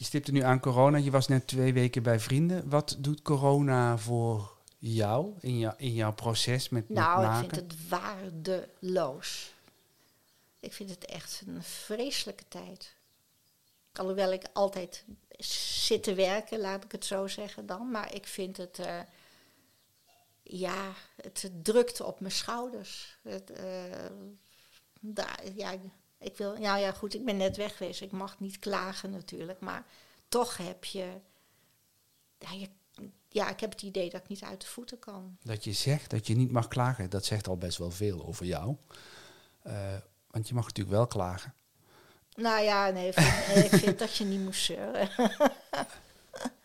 Je 0.00 0.06
stipte 0.06 0.32
nu 0.32 0.40
aan 0.40 0.60
corona. 0.60 0.98
Je 0.98 1.10
was 1.10 1.28
net 1.28 1.46
twee 1.46 1.72
weken 1.72 2.02
bij 2.02 2.20
vrienden. 2.20 2.68
Wat 2.68 2.96
doet 2.98 3.22
corona 3.22 3.98
voor 3.98 4.56
jou 4.78 5.34
in, 5.40 5.58
jou, 5.58 5.74
in 5.76 5.92
jouw 5.92 6.12
proces 6.12 6.68
met, 6.68 6.88
met 6.88 6.98
Nou, 6.98 7.24
ik 7.24 7.38
vind 7.38 7.56
het 7.56 7.88
waardeloos. 7.88 9.54
Ik 10.60 10.72
vind 10.72 10.90
het 10.90 11.04
echt 11.04 11.42
een 11.46 11.62
vreselijke 11.62 12.44
tijd. 12.48 12.94
Alhoewel 13.92 14.32
ik 14.32 14.46
altijd 14.52 15.04
zit 15.38 16.02
te 16.02 16.14
werken, 16.14 16.58
laat 16.58 16.84
ik 16.84 16.92
het 16.92 17.04
zo 17.04 17.26
zeggen 17.26 17.66
dan. 17.66 17.90
Maar 17.90 18.14
ik 18.14 18.26
vind 18.26 18.56
het, 18.56 18.78
eh, 18.78 19.00
ja, 20.42 20.92
het 21.22 21.50
drukt 21.62 22.00
op 22.00 22.20
mijn 22.20 22.32
schouders. 22.32 23.18
Het, 23.22 23.50
eh, 23.50 23.64
daar, 25.00 25.40
ja, 25.54 25.74
ik 26.20 26.36
wil, 26.36 26.56
ja, 26.56 26.76
ja, 26.76 26.92
goed, 26.92 27.14
ik 27.14 27.24
ben 27.24 27.36
net 27.36 27.56
weg 27.56 27.76
geweest. 27.76 28.00
Ik 28.00 28.12
mag 28.12 28.40
niet 28.40 28.58
klagen 28.58 29.10
natuurlijk. 29.10 29.60
Maar 29.60 29.84
toch 30.28 30.56
heb 30.56 30.84
je, 30.84 31.12
ja, 32.38 32.52
je, 32.52 32.68
ja, 33.28 33.50
ik 33.50 33.60
heb 33.60 33.70
het 33.70 33.82
idee 33.82 34.10
dat 34.10 34.20
ik 34.20 34.28
niet 34.28 34.42
uit 34.42 34.60
de 34.60 34.66
voeten 34.66 34.98
kan. 34.98 35.36
Dat 35.42 35.64
je 35.64 35.72
zegt 35.72 36.10
dat 36.10 36.26
je 36.26 36.36
niet 36.36 36.50
mag 36.50 36.68
klagen, 36.68 37.10
dat 37.10 37.24
zegt 37.24 37.48
al 37.48 37.56
best 37.56 37.78
wel 37.78 37.90
veel 37.90 38.26
over 38.26 38.46
jou. 38.46 38.76
Eh, 39.62 39.96
want 40.30 40.48
je 40.48 40.54
mag 40.54 40.66
natuurlijk 40.66 40.96
wel 40.96 41.06
klagen. 41.06 41.54
Nou 42.34 42.62
ja, 42.62 42.90
nee, 42.90 43.08
ik 43.08 43.14
vind, 43.14 43.72
ik 43.72 43.80
vind 43.80 43.98
dat 43.98 44.16
je 44.16 44.24
niet 44.24 44.40
moest 44.40 44.64
zeuren. 44.64 45.08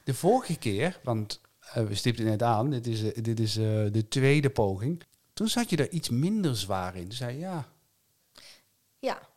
De 0.04 0.14
vorige 0.14 0.58
keer, 0.58 1.00
want 1.04 1.42
eh, 1.60 1.86
we 1.86 1.96
stipten 1.96 2.26
net 2.26 2.44
aan, 2.44 2.70
dit 2.70 2.88
is, 2.88 3.04
eh, 3.04 3.24
dit 3.24 3.40
is 3.40 3.58
eh, 3.58 3.64
de 3.92 4.06
tweede 4.08 4.50
poging. 4.50 5.04
Toen 5.34 5.48
zat 5.48 5.70
je 5.70 5.78
er 5.78 5.92
iets 5.92 6.10
minder 6.10 6.58
zwaar 6.58 6.96
in. 6.96 7.04
Toen 7.04 7.18
zei 7.18 7.34
je, 7.34 7.40
ja, 7.40 7.68
Ja. 9.00 9.30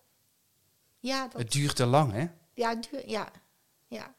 Ja, 0.99 1.29
dat, 1.29 1.41
het 1.41 1.53
duurt 1.53 1.77
te 1.77 1.87
lang, 1.87 2.13
hè? 2.13 2.27
ja, 2.55 2.75
duur, 2.75 3.09
ja, 3.09 3.29
ja. 3.87 4.15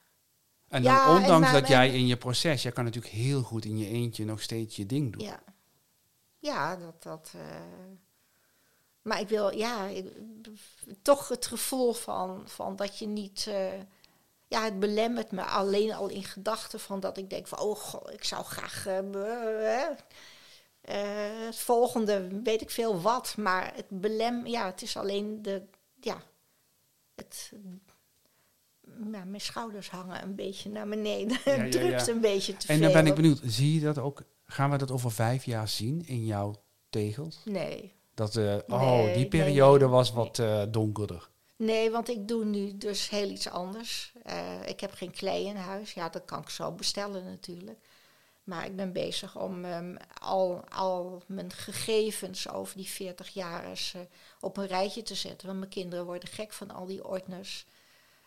En 0.67 0.83
Ja, 0.83 1.05
dan, 1.05 1.15
en 1.15 1.21
ondanks 1.21 1.51
maar- 1.51 1.59
dat 1.59 1.69
jij 1.69 1.89
in 1.93 2.07
je 2.07 2.17
proces, 2.17 2.61
jij 2.61 2.71
kan 2.71 2.83
natuurlijk 2.83 3.13
heel 3.13 3.41
goed 3.41 3.65
in 3.65 3.77
je 3.77 3.87
eentje 3.87 4.25
nog 4.25 4.41
steeds 4.41 4.75
je 4.75 4.85
ding 4.85 5.11
doen. 5.13 5.21
Ja, 5.25 5.39
ja 6.39 6.75
dat. 6.75 7.03
dat 7.03 7.31
eh, 7.35 7.41
maar 9.01 9.19
ik 9.19 9.27
wil, 9.29 9.55
ja, 9.55 9.85
ik- 9.85 10.13
toch 11.01 11.27
het 11.27 11.45
gevoel 11.45 11.93
van, 11.93 12.41
van 12.45 12.75
dat 12.75 12.99
je 12.99 13.07
niet. 13.07 13.45
eh, 13.47 13.79
ja, 14.47 14.63
het 14.63 14.79
belemmert 14.79 15.31
me 15.31 15.43
alleen 15.43 15.93
al 15.93 16.07
in 16.09 16.23
gedachten 16.23 16.79
van 16.79 16.99
dat 16.99 17.17
ik 17.17 17.29
denk 17.29 17.47
van, 17.47 17.59
oh 17.59 17.75
god, 17.75 18.13
ik 18.13 18.23
zou 18.23 18.43
graag. 18.43 18.83
be- 18.83 19.95
eh, 20.81 21.45
het 21.45 21.57
volgende, 21.57 22.41
weet 22.43 22.61
ik 22.61 22.69
veel 22.69 23.01
wat, 23.01 23.37
maar 23.37 23.71
het 23.75 23.85
belem, 23.89 24.47
ja, 24.47 24.65
het 24.65 24.81
is 24.81 24.97
alleen 24.97 25.41
de, 25.41 25.63
ja, 25.99 26.21
het, 27.19 27.51
ja, 29.11 29.23
mijn 29.25 29.41
schouders 29.41 29.89
hangen 29.89 30.23
een 30.23 30.35
beetje 30.35 30.69
naar 30.69 30.87
beneden. 30.87 31.37
Ja, 31.45 31.51
ja, 31.53 31.61
het 31.61 31.71
drukt 31.71 32.07
een 32.07 32.21
beetje 32.21 32.57
te 32.57 32.67
En 32.67 32.77
veel. 32.77 32.83
dan 32.83 32.93
ben 32.93 33.07
ik 33.11 33.15
benieuwd, 33.15 33.41
zie 33.43 33.73
je 33.73 33.79
dat 33.79 33.97
ook, 33.97 34.23
gaan 34.45 34.71
we 34.71 34.77
dat 34.77 34.91
over 34.91 35.11
vijf 35.11 35.43
jaar 35.45 35.67
zien 35.67 36.07
in 36.07 36.25
jouw 36.25 36.55
tegels? 36.89 37.41
Nee. 37.45 37.93
Dat, 38.13 38.35
eh, 38.35 38.55
oh, 38.67 38.93
Nee, 38.93 39.15
die 39.15 39.27
periode 39.27 39.85
nee, 39.85 39.93
was 39.93 40.13
nee. 40.13 40.23
wat 40.23 40.39
eh, 40.39 40.63
donkerder. 40.69 41.29
Nee, 41.55 41.91
want 41.91 42.09
ik 42.09 42.27
doe 42.27 42.45
nu 42.45 42.77
dus 42.77 43.09
heel 43.09 43.29
iets 43.29 43.49
anders. 43.49 44.13
Eh, 44.23 44.67
ik 44.67 44.79
heb 44.79 44.93
geen 44.93 45.11
klei 45.11 45.45
in 45.45 45.55
huis. 45.55 45.93
Ja, 45.93 46.09
dat 46.09 46.25
kan 46.25 46.41
ik 46.41 46.49
zo 46.49 46.71
bestellen 46.71 47.23
natuurlijk. 47.25 47.79
Maar 48.49 48.65
ik 48.65 48.75
ben 48.75 48.93
bezig 48.93 49.37
om 49.37 49.65
ehm, 49.65 49.95
al, 50.21 50.63
al 50.69 51.23
mijn 51.25 51.51
gegevens 51.51 52.49
over 52.49 52.77
die 52.77 52.87
40 52.87 53.29
jaar 53.29 53.65
eens, 53.65 53.93
eh, 53.95 54.01
op 54.39 54.57
een 54.57 54.67
rijtje 54.67 55.01
te 55.01 55.15
zetten. 55.15 55.47
Want 55.47 55.59
mijn 55.59 55.71
kinderen 55.71 56.05
worden 56.05 56.29
gek 56.29 56.53
van 56.53 56.71
al 56.71 56.85
die 56.85 57.07
ordners. 57.07 57.65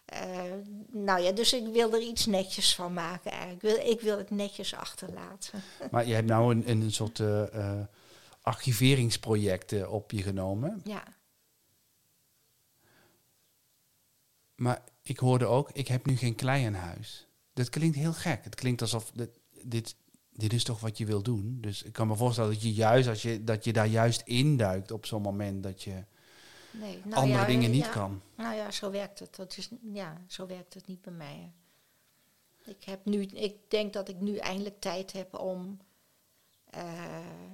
Eh, 0.04 0.42
nou 0.90 1.20
ja, 1.20 1.32
dus 1.32 1.52
ik 1.52 1.66
wil 1.66 1.92
er 1.92 2.00
iets 2.00 2.26
netjes 2.26 2.74
van 2.74 2.92
maken 2.92 3.30
eigenlijk. 3.30 3.62
Ik 3.62 3.70
wil, 3.70 3.90
ik 3.90 4.00
wil 4.00 4.18
het 4.18 4.30
netjes 4.30 4.74
achterlaten. 4.74 5.62
Maar 5.90 6.06
je 6.06 6.14
hebt 6.14 6.28
nou 6.28 6.54
een, 6.54 6.70
een 6.70 6.92
soort 6.92 7.20
eh, 7.20 7.80
archiveringsproject 8.42 9.86
op 9.86 10.10
je 10.10 10.22
genomen. 10.22 10.80
Ja, 10.84 11.04
Maar 14.62 14.82
ik 15.02 15.18
hoorde 15.18 15.46
ook, 15.46 15.70
ik 15.70 15.88
heb 15.88 16.06
nu 16.06 16.16
geen 16.16 16.34
klei 16.34 16.64
in 16.64 16.74
huis. 16.74 17.26
Dat 17.52 17.70
klinkt 17.70 17.96
heel 17.96 18.12
gek. 18.12 18.44
Het 18.44 18.54
klinkt 18.54 18.80
alsof 18.80 19.10
dit, 19.14 19.38
dit, 19.62 19.94
dit 20.32 20.52
is 20.52 20.64
toch 20.64 20.80
wat 20.80 20.98
je 20.98 21.06
wil 21.06 21.22
doen. 21.22 21.58
Dus 21.60 21.82
ik 21.82 21.92
kan 21.92 22.08
me 22.08 22.16
voorstellen 22.16 22.50
dat 22.52 22.62
je 22.62 22.72
juist 22.72 23.08
als 23.08 23.22
je, 23.22 23.44
dat 23.44 23.64
je 23.64 23.72
daar 23.72 23.86
juist 23.86 24.20
induikt 24.20 24.90
op 24.90 25.06
zo'n 25.06 25.22
moment 25.22 25.62
dat 25.62 25.82
je 25.82 26.04
nee. 26.70 27.00
Nou 27.04 27.22
andere 27.22 27.40
ja, 27.40 27.46
dingen 27.46 27.70
niet 27.70 27.84
ja. 27.84 27.90
kan. 27.90 28.22
Nou 28.36 28.54
ja, 28.54 28.70
zo 28.70 28.90
werkt 28.90 29.18
het. 29.18 29.36
Dat 29.36 29.56
is, 29.56 29.70
ja, 29.92 30.22
zo 30.26 30.46
werkt 30.46 30.74
het 30.74 30.86
niet 30.86 31.02
bij 31.02 31.12
mij. 31.12 31.52
Ik, 32.64 32.84
heb 32.84 33.04
nu, 33.04 33.22
ik 33.22 33.56
denk 33.68 33.92
dat 33.92 34.08
ik 34.08 34.20
nu 34.20 34.36
eindelijk 34.36 34.80
tijd 34.80 35.12
heb 35.12 35.38
om, 35.38 35.78
eh, 36.64 37.04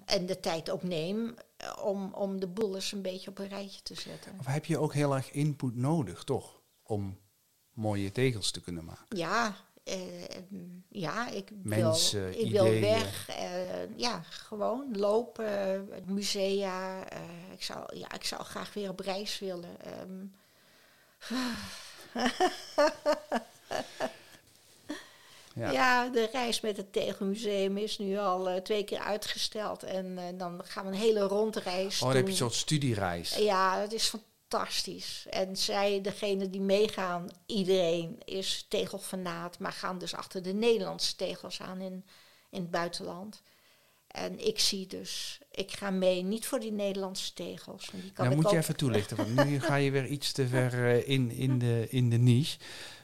en 0.05 0.27
de 0.27 0.41
tijd 0.41 0.71
ook 0.71 0.83
neem, 0.83 1.35
eh, 1.57 1.77
om, 1.85 2.15
om 2.15 2.41
de 2.41 2.47
boel 2.47 2.75
eens 2.75 2.93
een 2.93 3.03
beetje 3.03 3.31
op 3.31 3.39
een 3.39 3.49
rijtje 3.49 3.83
te 3.83 3.95
zetten. 3.95 4.33
Of 4.39 4.47
heb 4.47 4.65
je 4.65 4.79
ook 4.79 4.95
heel 4.95 5.15
erg 5.15 5.31
input 5.31 5.77
nodig, 5.77 6.25
toch? 6.25 6.61
Om 6.83 7.19
mooie 7.73 8.13
tegels 8.13 8.51
te 8.51 8.61
kunnen 8.61 8.85
maken. 8.85 9.17
Ja, 9.17 9.57
ja 10.89 11.29
ik, 11.29 11.49
Mensen, 11.63 12.31
wil, 12.31 12.41
ik 12.45 12.51
wil 12.51 12.81
weg. 12.81 13.29
eh, 13.29 13.97
ja, 13.97 14.23
gewoon 14.31 14.99
lopen, 14.99 15.89
musea. 16.07 17.05
eh, 17.09 17.19
ik, 17.53 17.63
zou, 17.63 17.97
ja, 17.97 18.13
ik 18.13 18.25
zou 18.25 18.43
graag 18.45 18.75
weer 18.75 18.89
op 18.91 19.01
reis 19.01 19.39
willen. 19.39 19.77
ehm. 19.81 20.25
Ja. 25.55 25.71
Ja. 25.73 26.09
de 26.09 26.29
reis 26.33 26.61
met 26.61 26.77
het 26.77 26.93
Tegelmuseum 26.93 27.77
is 27.77 27.99
nu 27.99 28.19
al 28.19 28.49
eh, 28.49 28.61
twee 28.61 28.85
keer 28.85 28.99
uitgesteld. 28.99 29.83
En 29.83 30.19
eh, 30.19 30.25
dan 30.35 30.61
gaan 30.65 30.85
we 30.85 30.91
een 30.91 30.97
hele 30.99 31.21
rondreis 31.21 32.01
Oh, 32.03 32.07
dan 32.09 32.17
heb 32.17 32.29
je 32.29 32.35
soort 32.35 32.55
studiereis. 32.55 33.37
Ja, 33.37 33.81
dat 33.81 33.93
is 33.93 34.03
fantastisch. 34.03 34.28
En 35.31 35.57
zij, 35.57 36.01
degene 36.01 36.51
die 36.51 36.61
meegaan, 36.61 37.29
iedereen 37.47 38.19
is 38.25 38.67
tegelfanaat, 38.69 39.59
maar 39.59 39.73
gaan 39.73 39.99
dus 39.99 40.15
achter 40.15 40.43
de 40.43 40.53
Nederlandse 40.53 41.17
tegels 41.17 41.61
aan 41.61 41.81
in, 41.81 42.05
in 42.51 42.61
het 42.61 42.71
buitenland. 42.71 43.43
En 44.07 44.47
ik 44.47 44.59
zie 44.59 44.87
dus, 44.87 45.41
ik 45.51 45.73
ga 45.73 45.91
mee 45.91 46.23
niet 46.23 46.47
voor 46.47 46.61
die 46.61 46.73
Nederlandse 46.73 47.33
tegels. 47.33 47.91
die 47.93 48.13
kan 48.13 48.25
Dan 48.25 48.35
ik 48.35 48.43
moet 48.43 48.51
je 48.51 48.57
even 48.57 48.77
toelichten, 48.77 49.17
want 49.17 49.35
nu 49.49 49.61
ga 49.61 49.75
je 49.75 49.91
weer 49.91 50.07
iets 50.07 50.33
te 50.33 50.49
ver 50.49 50.73
eh, 50.73 51.09
in, 51.09 51.31
in, 51.31 51.59
de, 51.59 51.87
in 51.91 52.11
de 52.11 52.17
niche. 52.17 52.59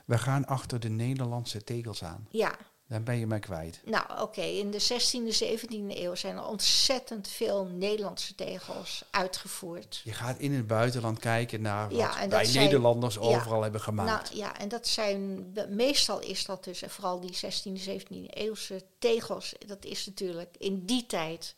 We 0.05 0.19
gaan 0.19 0.47
achter 0.47 0.81
de 0.81 0.89
Nederlandse 0.89 1.65
tegels 1.65 2.05
aan. 2.05 2.27
Ja, 2.31 2.59
Daar 2.89 3.03
ben 3.03 3.19
je 3.19 3.27
mij 3.27 3.39
kwijt. 3.39 3.81
nou 3.85 4.21
oké, 4.21 4.41
in 4.43 4.71
de 4.71 4.81
16e, 4.81 5.33
17e 5.45 5.99
eeuw 5.99 6.15
zijn 6.15 6.37
er 6.37 6.47
ontzettend 6.47 7.29
veel 7.29 7.65
Nederlandse 7.65 8.35
tegels 8.35 9.05
uitgevoerd. 9.11 10.01
Je 10.05 10.13
gaat 10.13 10.39
in 10.39 10.53
het 10.53 10.67
buitenland 10.67 11.19
kijken 11.19 11.61
naar 11.61 11.89
wat 11.89 11.99
Ja, 11.99 12.29
wij 12.29 12.45
zijn- 12.45 12.65
Nederlanders 12.65 13.15
ja. 13.15 13.21
overal 13.21 13.63
hebben 13.63 13.81
gemaakt. 13.81 14.29
Nou 14.31 14.41
ja, 14.43 14.59
en 14.59 14.69
dat 14.69 14.87
zijn, 14.89 15.53
meestal 15.69 16.21
is 16.21 16.45
dat 16.45 16.65
dus, 16.65 16.83
en 16.83 16.91
vooral 16.91 17.21
die 17.21 17.35
16e, 17.35 17.85
17e 17.85 18.27
eeuwse 18.31 18.83
tegels, 18.99 19.55
dat 19.67 19.85
is 19.85 20.07
natuurlijk 20.07 20.55
in 20.59 20.85
die 20.87 21.07
tijd 21.07 21.55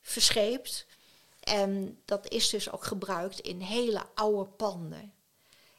verscheept. 0.00 0.86
En 1.40 1.98
dat 2.04 2.28
is 2.28 2.48
dus 2.48 2.70
ook 2.72 2.84
gebruikt 2.84 3.40
in 3.40 3.60
hele 3.60 4.02
oude 4.14 4.50
panden. 4.50 5.12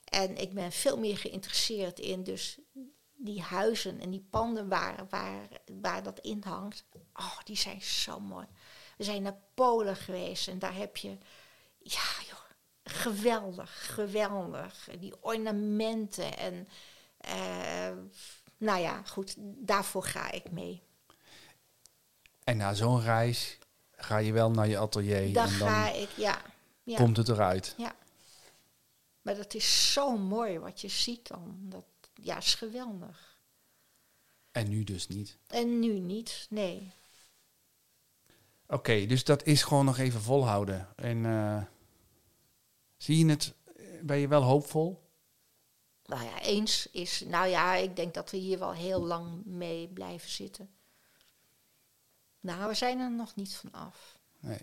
En 0.05 0.37
ik 0.37 0.53
ben 0.53 0.71
veel 0.71 0.97
meer 0.97 1.17
geïnteresseerd 1.17 1.99
in 1.99 2.23
dus 2.23 2.57
die 3.23 3.41
huizen 3.41 3.99
en 3.99 4.09
die 4.09 4.25
panden 4.29 4.67
waar, 4.67 5.05
waar, 5.09 5.47
waar 5.81 6.03
dat 6.03 6.19
in 6.19 6.43
hangt. 6.45 6.83
Oh, 7.13 7.39
die 7.43 7.57
zijn 7.57 7.81
zo 7.81 8.19
mooi. 8.19 8.45
We 8.97 9.03
zijn 9.03 9.21
naar 9.21 9.37
Polen 9.53 9.95
geweest 9.95 10.47
en 10.47 10.59
daar 10.59 10.75
heb 10.75 10.97
je, 10.97 11.17
ja 11.77 12.03
joh, 12.27 12.39
geweldig, 12.83 13.93
geweldig. 13.95 14.89
Die 14.99 15.13
ornamenten 15.21 16.37
en, 16.37 16.67
eh, 17.17 17.91
nou 18.57 18.79
ja, 18.79 19.01
goed, 19.05 19.35
daarvoor 19.37 20.03
ga 20.03 20.31
ik 20.31 20.51
mee. 20.51 20.81
En 22.43 22.57
na 22.57 22.73
zo'n 22.73 23.01
reis 23.01 23.57
ga 23.91 24.17
je 24.17 24.31
wel 24.31 24.51
naar 24.51 24.67
je 24.67 24.77
atelier 24.77 25.33
Dan 25.33 25.47
en 25.47 25.59
dan 25.59 25.67
ga 25.67 25.89
ik, 25.89 26.09
ja. 26.09 26.41
ja. 26.83 26.95
komt 26.95 27.17
het 27.17 27.29
eruit. 27.29 27.73
Ja. 27.77 27.95
Maar 29.21 29.35
dat 29.35 29.53
is 29.53 29.93
zo 29.93 30.17
mooi 30.17 30.59
wat 30.59 30.81
je 30.81 30.87
ziet 30.87 31.27
dan. 31.27 31.57
Dat, 31.59 31.85
ja, 32.21 32.37
is 32.37 32.55
geweldig. 32.55 33.39
En 34.51 34.69
nu 34.69 34.83
dus 34.83 35.07
niet. 35.07 35.37
En 35.47 35.79
nu 35.79 35.99
niet, 35.99 36.47
nee. 36.49 36.93
Oké, 38.67 39.05
dus 39.05 39.23
dat 39.23 39.43
is 39.43 39.63
gewoon 39.63 39.85
nog 39.85 39.97
even 39.97 40.21
volhouden. 40.21 40.89
En 40.95 41.25
eh, 41.25 41.63
zie 42.97 43.25
je 43.25 43.31
het, 43.31 43.53
ben 44.01 44.17
je 44.17 44.27
wel 44.27 44.41
hoopvol? 44.41 45.09
Nou 46.05 46.23
ja, 46.23 46.41
eens 46.41 46.89
is. 46.91 47.23
Nou 47.25 47.47
ja, 47.47 47.75
ik 47.75 47.95
denk 47.95 48.13
dat 48.13 48.31
we 48.31 48.37
hier 48.37 48.59
wel 48.59 48.73
heel 48.73 49.05
lang 49.05 49.45
mee 49.45 49.87
blijven 49.87 50.29
zitten. 50.29 50.69
Nou, 52.39 52.67
we 52.67 52.73
zijn 52.73 52.99
er 52.99 53.11
nog 53.11 53.35
niet 53.35 53.55
van 53.55 53.71
af. 53.71 54.19
Nee. 54.39 54.61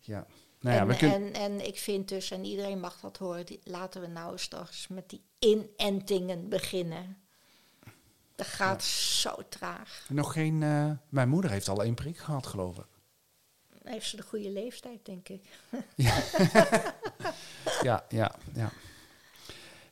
Ja. 0.00 0.26
Nou 0.62 0.76
ja, 0.76 0.92
en, 0.92 0.96
kunnen... 0.98 1.34
en, 1.34 1.34
en 1.34 1.66
ik 1.66 1.78
vind 1.78 2.08
dus, 2.08 2.30
en 2.30 2.44
iedereen 2.44 2.80
mag 2.80 3.00
dat 3.00 3.16
horen, 3.16 3.46
die- 3.46 3.60
laten 3.64 4.00
we 4.00 4.06
nou 4.06 4.32
eens 4.32 4.48
toch 4.48 4.66
eens 4.68 4.88
met 4.88 5.08
die 5.10 5.22
inentingen 5.38 6.48
beginnen. 6.48 7.16
Dat 8.34 8.46
gaat 8.46 8.82
zo 8.84 9.36
traag. 9.48 10.06
Nog 10.08 10.32
geen... 10.32 10.62
eh, 10.62 10.90
mijn 11.08 11.28
moeder 11.28 11.50
heeft 11.50 11.68
al 11.68 11.82
één 11.82 11.94
prik 11.94 12.18
gehad, 12.18 12.46
geloof 12.46 12.78
ik. 12.78 12.86
Heeft 13.82 14.08
ze 14.08 14.16
de 14.16 14.22
goede 14.22 14.50
leeftijd, 14.50 15.04
denk 15.04 15.28
ik. 15.28 15.42
Ja, 17.82 18.04
ja, 18.08 18.34
ja. 18.54 18.72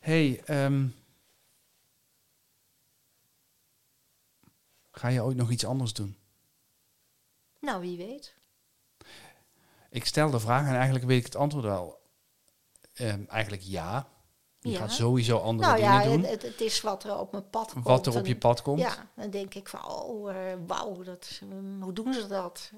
hey, 0.01 0.43
ehm, 0.45 0.87
ga 4.91 5.09
je 5.09 5.23
ooit 5.23 5.37
nog 5.37 5.51
iets 5.51 5.65
anders 5.65 5.93
doen? 5.93 6.17
Nou, 7.61 7.81
wie 7.81 7.97
weet. 7.97 8.35
Ik 9.91 10.07
stel 10.07 10.31
de 10.31 10.41
vraag 10.41 10.67
en 10.67 10.75
eigenlijk 10.75 11.05
weet 11.05 11.19
ik 11.19 11.25
het 11.25 11.37
antwoord 11.37 11.65
wel. 11.65 11.99
Ehm, 12.95 13.23
eigenlijk 13.29 13.63
ja. 13.63 14.09
Je 14.61 14.71
Ja. 14.71 14.79
gaat 14.79 14.93
sowieso 14.93 15.39
andere 15.39 15.69
Nou 15.69 15.81
ja, 15.81 16.03
dingen 16.03 16.21
doen. 16.21 16.31
het, 16.31 16.43
het, 16.43 16.61
is 16.61 16.81
wat 16.81 17.05
er 17.05 17.19
op 17.19 17.33
mijn 17.33 17.51
pad 17.51 17.73
komt. 17.73 17.85
wat 17.85 18.07
er 18.07 18.17
op 18.17 18.27
je 18.27 18.37
pad 18.37 18.63
komt. 18.63 18.81
Ja, 18.81 19.09
dan 19.17 19.31
denk 19.31 19.55
ik 19.55 19.69
van, 19.69 19.89
oh, 19.89 20.31
eh, 20.31 20.59
wauw, 20.67 21.03
dat, 21.03 21.27
is, 21.31 21.41
ehm, 21.43 21.81
hoe 21.83 21.93
doen 21.93 22.15
ze 22.15 22.27
dat? 22.27 22.71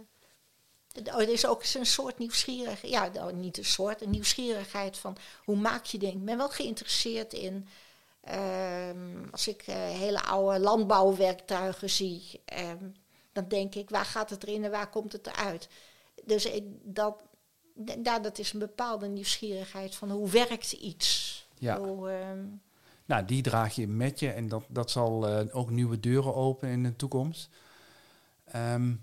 Oh, 1.05 1.20
er 1.20 1.29
is 1.29 1.46
ook 1.46 1.61
eens 1.61 1.75
een 1.75 1.87
soort 1.87 2.18
nieuwsgierigheid, 2.18 2.92
ja, 2.92 3.07
nou, 3.09 3.33
niet 3.33 3.59
een 3.59 3.64
soort, 3.64 4.03
een 4.03 4.11
nieuwsgierigheid 4.11 4.98
van 4.98 5.16
hoe 5.44 5.57
maak 5.57 5.85
je 5.85 5.98
dingen. 5.98 6.16
Ik 6.16 6.25
ben 6.25 6.37
wel 6.37 6.48
geïnteresseerd 6.48 7.33
in, 7.33 7.68
ehm, 8.20 9.29
als 9.31 9.48
ik 9.48 9.62
eh, 9.66 9.77
hele 9.77 10.22
oude 10.22 10.59
landbouwwerktuigen 10.61 11.90
zie, 11.90 12.40
ehm, 12.44 12.88
dan 13.33 13.48
denk 13.48 13.75
ik, 13.75 13.90
waar 13.90 14.05
gaat 14.05 14.31
het 14.31 14.42
erin 14.42 14.64
en 14.64 14.70
waar 14.70 14.90
komt 14.90 15.12
het 15.12 15.27
eruit? 15.27 15.68
Dus 16.25 16.47
ik, 16.47 16.65
dat, 16.83 17.23
ja, 18.03 18.19
dat 18.19 18.39
is 18.39 18.53
een 18.53 18.59
bepaalde 18.59 19.09
nieuwsgierigheid 19.09 19.95
van 19.95 20.11
hoe 20.11 20.31
werkt 20.31 20.73
iets? 20.73 21.49
Ja. 21.59 21.79
Hoe, 21.79 22.11
ehm, 22.11 22.45
Nou, 23.05 23.25
die 23.25 23.43
draag 23.43 23.75
je 23.75 23.89
met 23.89 24.19
je 24.19 24.31
en 24.31 24.49
dat, 24.49 24.65
dat 24.69 24.91
zal 24.91 25.29
eh, 25.29 25.57
ook 25.57 25.71
nieuwe 25.71 26.01
deuren 26.01 26.35
openen 26.35 26.75
in 26.75 26.83
de 26.83 26.97
toekomst. 26.97 27.49
Ehm, 28.45 28.95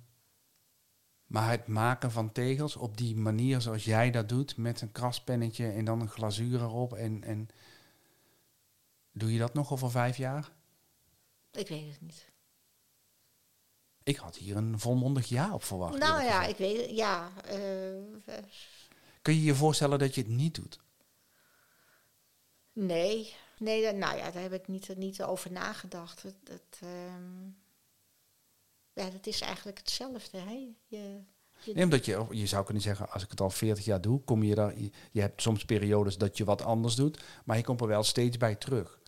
maar 1.25 1.49
het 1.49 1.67
maken 1.67 2.11
van 2.11 2.31
tegels 2.31 2.75
op 2.75 2.97
die 2.97 3.15
manier 3.15 3.61
zoals 3.61 3.83
jij 3.83 4.11
dat 4.11 4.29
doet, 4.29 4.57
met 4.57 4.81
een 4.81 4.91
kraspennetje 4.91 5.71
en 5.71 5.85
dan 5.85 6.01
een 6.01 6.09
glazuur 6.09 6.61
erop. 6.61 6.93
En, 6.93 7.23
en 7.23 7.49
doe 9.11 9.33
je 9.33 9.39
dat 9.39 9.53
nog 9.53 9.71
over 9.71 9.91
vijf 9.91 10.17
jaar? 10.17 10.51
ik 11.51 11.67
weet 11.67 11.89
het 11.91 12.01
niet. 12.01 12.31
Ik 14.09 14.15
had 14.17 14.35
hier 14.35 14.55
een 14.57 14.79
volmondig 14.79 15.25
ja 15.29 15.53
op 15.53 15.63
verwacht. 15.63 15.97
Nou 15.97 16.23
ja, 16.23 16.39
gezegd. 16.39 16.49
ik 16.49 16.57
weet 16.57 16.81
het, 16.87 16.95
ja. 16.97 17.31
eh, 17.45 18.37
Kun 19.21 19.33
je 19.33 19.43
je 19.43 19.55
voorstellen 19.55 19.99
dat 19.99 20.15
je 20.15 20.21
het 20.21 20.29
niet 20.29 20.55
doet? 20.55 20.79
nee, 22.73 23.33
nee, 23.57 23.83
dat- 23.83 23.95
nou 23.95 24.17
ja, 24.17 24.31
daar 24.31 24.41
heb 24.41 24.53
ik 24.53 24.67
niet, 24.67 24.97
niet 24.97 25.23
over 25.23 25.51
nagedacht. 25.51 26.23
Het, 26.23 26.35
het, 26.43 26.79
ehm, 26.81 27.45
ja, 28.93 29.09
dat 29.09 29.27
is 29.27 29.41
eigenlijk 29.41 29.77
hetzelfde. 29.77 30.37
Hè? 30.37 30.51
Je, 30.87 31.19
je, 31.59 31.73
Nee, 31.73 31.83
omdat 31.83 32.05
je, 32.05 32.25
je 32.31 32.47
zou 32.47 32.65
kunnen 32.65 32.83
zeggen, 32.83 33.09
als 33.09 33.23
ik 33.23 33.29
het 33.29 33.41
al 33.41 33.49
40 33.49 33.85
jaar 33.85 34.01
doe, 34.01 34.23
kom 34.23 34.43
je 34.43 34.55
daar. 34.55 34.79
Je, 34.79 34.91
je 35.11 35.21
hebt 35.21 35.41
soms 35.41 35.65
periodes 35.65 36.17
dat 36.17 36.37
je 36.37 36.43
wat 36.43 36.61
anders 36.61 36.95
doet, 36.95 37.23
maar 37.45 37.57
je 37.57 37.63
komt 37.63 37.81
er 37.81 37.87
wel 37.87 38.03
steeds 38.03 38.37
bij 38.37 38.55
terug. 38.55 38.99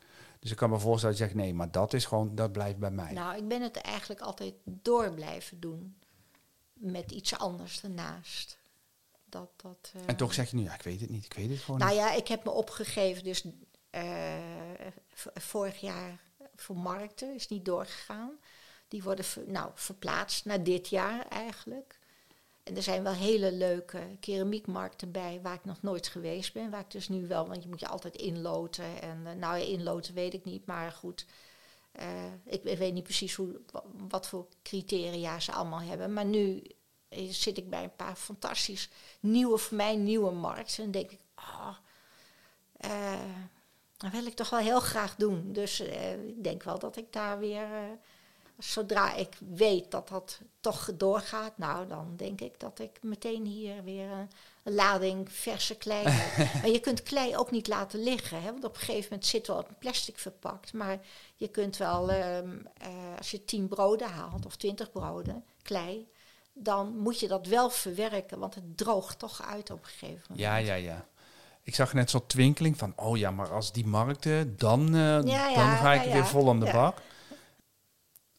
Dus 0.41 0.51
ik 0.51 0.57
kan 0.57 0.69
me 0.69 0.79
voorstellen 0.79 1.17
dat 1.17 1.25
je 1.27 1.31
zegt, 1.33 1.45
nee, 1.45 1.53
maar 1.53 1.71
dat 1.71 1.93
is 1.93 2.05
gewoon, 2.05 2.35
dat 2.35 2.51
blijft 2.51 2.77
bij 2.77 2.91
mij. 2.91 3.13
Nou, 3.13 3.37
ik 3.37 3.47
ben 3.47 3.61
het 3.61 3.75
eigenlijk 3.77 4.21
altijd 4.21 4.53
door 4.63 5.13
blijven 5.13 5.59
doen. 5.59 5.97
Met 6.73 7.11
iets 7.11 7.37
anders 7.37 7.83
ernaast. 7.83 8.57
Dat, 9.25 9.49
dat, 9.55 9.91
eh, 9.95 10.01
en 10.05 10.15
toch 10.15 10.33
zeg 10.33 10.49
je 10.49 10.55
nu, 10.55 10.63
ja, 10.63 10.73
ik 10.73 10.81
weet 10.81 11.01
het 11.01 11.09
niet, 11.09 11.25
ik 11.25 11.33
weet 11.33 11.49
het 11.49 11.59
gewoon 11.59 11.79
Nou 11.79 11.91
niet. 11.91 11.99
ja, 11.99 12.13
ik 12.13 12.27
heb 12.27 12.43
me 12.43 12.51
opgegeven. 12.51 13.23
Dus 13.23 13.45
eh, 13.89 14.33
vorig 15.33 15.79
jaar 15.81 16.19
voor 16.55 16.77
markten 16.77 17.33
is 17.35 17.47
niet 17.47 17.65
doorgegaan. 17.65 18.31
Die 18.87 19.03
worden 19.03 19.25
ver- 19.25 19.49
nou, 19.49 19.71
verplaatst 19.73 20.45
naar 20.45 20.63
dit 20.63 20.87
jaar 20.87 21.27
eigenlijk. 21.27 21.99
En 22.71 22.77
er 22.77 22.83
zijn 22.83 23.03
wel 23.03 23.13
hele 23.13 23.51
leuke 23.51 23.99
keramiekmarkten 24.19 25.11
bij 25.11 25.39
waar 25.43 25.53
ik 25.53 25.65
nog 25.65 25.81
nooit 25.81 26.07
geweest 26.07 26.53
ben. 26.53 26.69
Waar 26.69 26.79
ik 26.79 26.91
dus 26.91 27.09
nu 27.09 27.27
wel, 27.27 27.47
want 27.47 27.63
je 27.63 27.69
moet 27.69 27.79
je 27.79 27.87
altijd 27.87 28.15
inloten. 28.15 29.01
En 29.01 29.21
eh, 29.27 29.33
nou 29.33 29.57
ja, 29.57 29.65
inloten 29.65 30.13
weet 30.13 30.33
ik 30.33 30.43
niet, 30.45 30.65
maar 30.65 30.91
goed. 30.91 31.25
eh, 31.91 32.25
ik, 32.45 32.63
weet 32.77 32.93
niet 32.93 33.03
precies 33.03 33.35
hoe, 33.35 33.61
wa- 33.71 33.83
wat 34.07 34.27
voor 34.27 34.47
criteria 34.63 35.39
ze 35.39 35.51
allemaal 35.51 35.81
hebben. 35.81 36.13
Maar 36.13 36.25
nu 36.25 36.63
zit 37.29 37.57
ik 37.57 37.69
bij 37.69 37.83
een 37.83 37.95
paar 37.95 38.15
fantastisch 38.15 38.89
nieuwe, 39.19 39.57
voor 39.57 39.77
mij 39.77 39.95
nieuwe 39.95 40.31
markten. 40.31 40.83
En 40.83 40.91
denk 40.91 41.11
ik, 41.11 41.19
eh, 42.77 43.19
dat 43.97 44.11
wil 44.11 44.25
ik 44.25 44.33
toch 44.33 44.49
wel 44.49 44.59
heel 44.59 44.79
graag 44.79 45.15
doen. 45.15 45.53
Dus 45.53 45.79
ik 46.27 46.43
denk 46.43 46.63
wel 46.63 46.79
dat 46.79 46.97
ik 46.97 47.13
daar 47.13 47.39
weer, 47.39 47.67
zodra 48.63 49.13
ik 49.13 49.37
weet 49.55 49.91
dat 49.91 50.07
dat 50.07 50.39
toch 50.59 50.89
doorgaat, 50.97 51.57
nou 51.57 51.87
dan 51.87 52.13
denk 52.15 52.41
ik 52.41 52.59
dat 52.59 52.79
ik 52.79 52.99
meteen 53.01 53.45
hier 53.45 53.83
weer 53.83 54.09
een, 54.11 54.29
een 54.63 54.73
lading 54.73 55.31
verse 55.31 55.75
klei 55.75 56.07
heb. 56.07 56.53
maar 56.61 56.69
je 56.69 56.79
kunt 56.79 57.03
klei 57.03 57.37
ook 57.37 57.51
niet 57.51 57.67
laten 57.67 58.03
liggen, 58.03 58.41
hè, 58.41 58.51
want 58.51 58.63
op 58.63 58.73
een 58.73 58.79
gegeven 58.79 59.07
moment 59.09 59.25
zit 59.25 59.47
wel 59.47 59.57
op 59.57 59.69
plastic 59.79 60.17
verpakt. 60.17 60.73
Maar 60.73 60.99
je 61.35 61.47
kunt 61.47 61.77
wel, 61.77 62.11
ehm, 62.11 62.49
eh, 62.77 62.89
als 63.17 63.31
je 63.31 63.45
tien 63.45 63.67
broden 63.67 64.09
haalt 64.09 64.45
of 64.45 64.55
twintig 64.55 64.91
broden, 64.91 65.43
klei, 65.61 66.07
dan 66.53 66.97
moet 66.97 67.19
je 67.19 67.27
dat 67.27 67.47
wel 67.47 67.69
verwerken, 67.69 68.39
want 68.39 68.55
het 68.55 68.77
droogt 68.77 69.19
toch 69.19 69.41
uit 69.41 69.71
op 69.71 69.79
een 69.79 69.89
gegeven 69.89 70.21
moment. 70.27 70.39
Ja, 70.39 70.55
ja, 70.55 70.73
ja. 70.73 71.05
Ik 71.63 71.75
zag 71.75 71.93
net 71.93 72.09
zo'n 72.09 72.25
twinkeling 72.25 72.77
van, 72.77 72.93
oh 72.95 73.17
ja, 73.17 73.31
maar 73.31 73.53
als 73.53 73.71
die 73.71 73.85
markten, 73.85 74.57
dan, 74.57 74.87
eh, 74.87 75.23
Ja, 75.23 75.47
ja, 75.47 75.55
dan 75.55 75.77
ga 75.77 75.93
ik 75.93 76.05
ja, 76.05 76.11
weer 76.11 76.25
vol 76.25 76.49
aan 76.49 76.59
de 76.59 76.71
bak. 76.71 76.97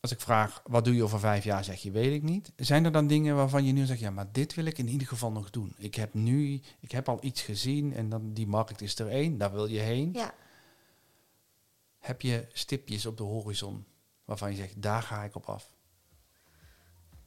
Als 0.03 0.13
ik 0.13 0.21
vraag, 0.21 0.63
wat 0.67 0.85
doe 0.85 0.95
je 0.95 1.03
over 1.03 1.19
vijf 1.19 1.45
jaar, 1.45 1.65
zeg 1.65 1.83
je, 1.83 1.91
weet 1.91 2.13
ik 2.13 2.23
niet. 2.23 2.53
Zijn 2.57 2.85
er 2.85 2.93
dan 2.93 3.07
dingen 3.07 3.37
waarvan 3.37 3.65
je 3.65 3.73
nu 3.73 3.87
zegt, 3.87 4.01
ja, 4.01 4.11
maar 4.11 4.33
dit 4.33 4.55
wil 4.55 4.65
ik 4.65 4.79
in 4.79 4.89
ieder 4.89 5.07
geval 5.07 5.33
nog 5.33 5.51
doen. 5.51 5.75
Ik 5.79 5.95
heb 5.95 6.15
nu, 6.15 6.61
ik 6.81 6.93
heb 6.93 7.09
al 7.09 7.19
iets 7.21 7.43
gezien 7.43 7.95
en 7.95 8.09
dan 8.09 8.33
die 8.33 8.47
markt 8.47 8.81
is 8.81 8.99
er 8.99 9.09
één, 9.09 9.39
daar 9.39 9.53
wil 9.53 9.67
je 9.67 9.79
heen. 9.81 10.11
Ja. 10.13 10.35
Heb 11.99 12.23
je 12.23 12.47
stipjes 12.53 13.07
op 13.07 13.17
de 13.17 13.23
horizon 13.23 13.85
waarvan 14.25 14.51
je 14.51 14.57
zegt, 14.57 14.83
daar 14.83 15.03
ga 15.03 15.25
ik 15.25 15.35
op 15.35 15.47
af? 15.47 15.71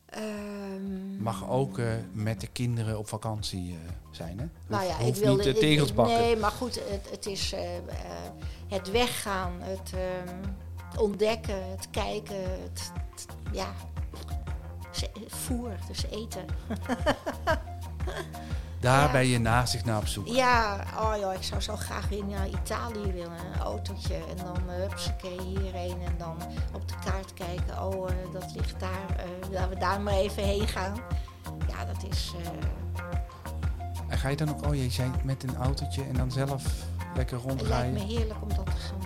Ehm, 0.06 1.24
Mag 1.24 1.50
ook 1.50 1.78
eh, 1.78 1.94
met 2.12 2.42
de 2.42 2.48
kinderen 2.48 2.98
op 2.98 3.08
vakantie 3.08 3.72
eh, 3.72 3.92
zijn, 4.12 4.40
hè? 4.40 4.46
nou 4.68 4.86
ja, 4.86 5.00
ik 5.00 5.16
wilde, 5.16 5.44
niet 5.44 5.54
de 5.54 5.60
tegels 5.60 5.94
bakken. 5.94 6.18
Nee, 6.18 6.36
maar 6.36 6.52
goed, 6.52 6.76
het, 6.90 7.10
het 7.10 7.26
is 7.26 7.54
eh, 7.54 7.70
het 8.68 8.92
weggaan, 8.92 9.62
het 9.62 9.94
ehm, 9.94 10.38
ontdekken, 10.98 11.70
het 11.72 11.88
kijken, 11.92 12.42
het, 12.64 12.92
het- 13.12 13.26
ja, 13.52 13.68
voer, 15.28 15.72
dus 15.88 16.06
eten. 16.06 16.46
Daar 18.80 19.06
ja. 19.06 19.12
ben 19.12 19.28
je 19.28 19.40
naast 19.40 19.86
naar 19.86 19.98
op 19.98 20.08
zoek. 20.08 20.28
Ja, 20.28 20.84
oh 21.00 21.14
joh, 21.20 21.34
ik 21.34 21.44
zou 21.44 21.62
zo 21.62 21.76
graag 21.76 22.08
weer 22.10 22.26
naar 22.26 22.48
Italië 22.48 23.12
willen, 23.12 23.32
een 23.54 23.60
autootje. 23.62 24.14
En 24.16 24.38
dan, 24.44 24.58
uh, 24.70 24.76
hupsakee, 24.76 25.40
hierheen 25.42 26.02
en 26.02 26.16
dan 26.18 26.38
op 26.74 26.88
de 26.88 26.94
kaart 27.06 27.34
kijken. 27.34 27.84
Oh, 27.84 28.10
eh, 28.10 28.16
dat 28.34 28.52
ligt 28.56 28.80
daar, 28.80 29.16
eh, 29.18 29.50
laten 29.52 29.70
we 29.70 29.76
daar 29.80 30.02
maar 30.02 30.14
even 30.14 30.44
heen 30.44 30.68
gaan. 30.68 30.94
Ja, 31.68 31.86
dat 31.86 32.04
is... 32.12 32.34
eh, 32.44 32.48
En 34.08 34.18
ga 34.18 34.30
je 34.30 34.36
dan 34.36 34.50
ook, 34.50 34.66
oh 34.68 34.76
je 34.76 34.90
zei 34.90 35.12
met 35.24 35.44
een 35.44 35.56
autootje 35.56 36.04
en 36.04 36.14
dan 36.14 36.32
zelf 36.32 36.64
lekker 37.16 37.38
Het 37.38 37.46
lijkt 37.46 37.46
me 37.46 37.48
rondrijden? 37.50 38.02
heerlijk 38.02 38.42
om 38.42 38.50
dat 38.50 38.66
te 38.66 38.72
gaan 38.72 39.05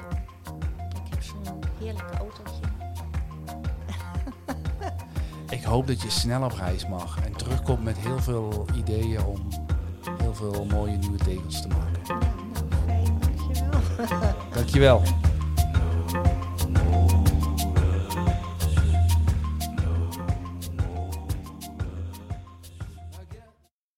heerlijk 1.79 2.11
autootje. 2.19 2.61
Ik 5.57 5.63
hoop 5.63 5.87
dat 5.87 6.01
je 6.01 6.09
snel 6.09 6.43
op 6.43 6.51
reis 6.51 6.87
mag 6.87 7.19
en 7.25 7.35
terugkomt 7.35 7.83
met 7.83 7.97
heel 7.97 8.19
veel 8.19 8.65
ideeën 8.75 9.25
om 9.25 9.47
heel 10.17 10.33
veel 10.33 10.65
mooie 10.65 10.97
nieuwe 10.97 11.17
tegels 11.17 11.61
te 11.61 11.67
maken. 11.67 12.01
Ja, 12.03 12.17
nou, 12.17 12.63
fijn, 12.85 13.19
dankjewel. 13.19 14.35
Dankjewel. 14.53 15.01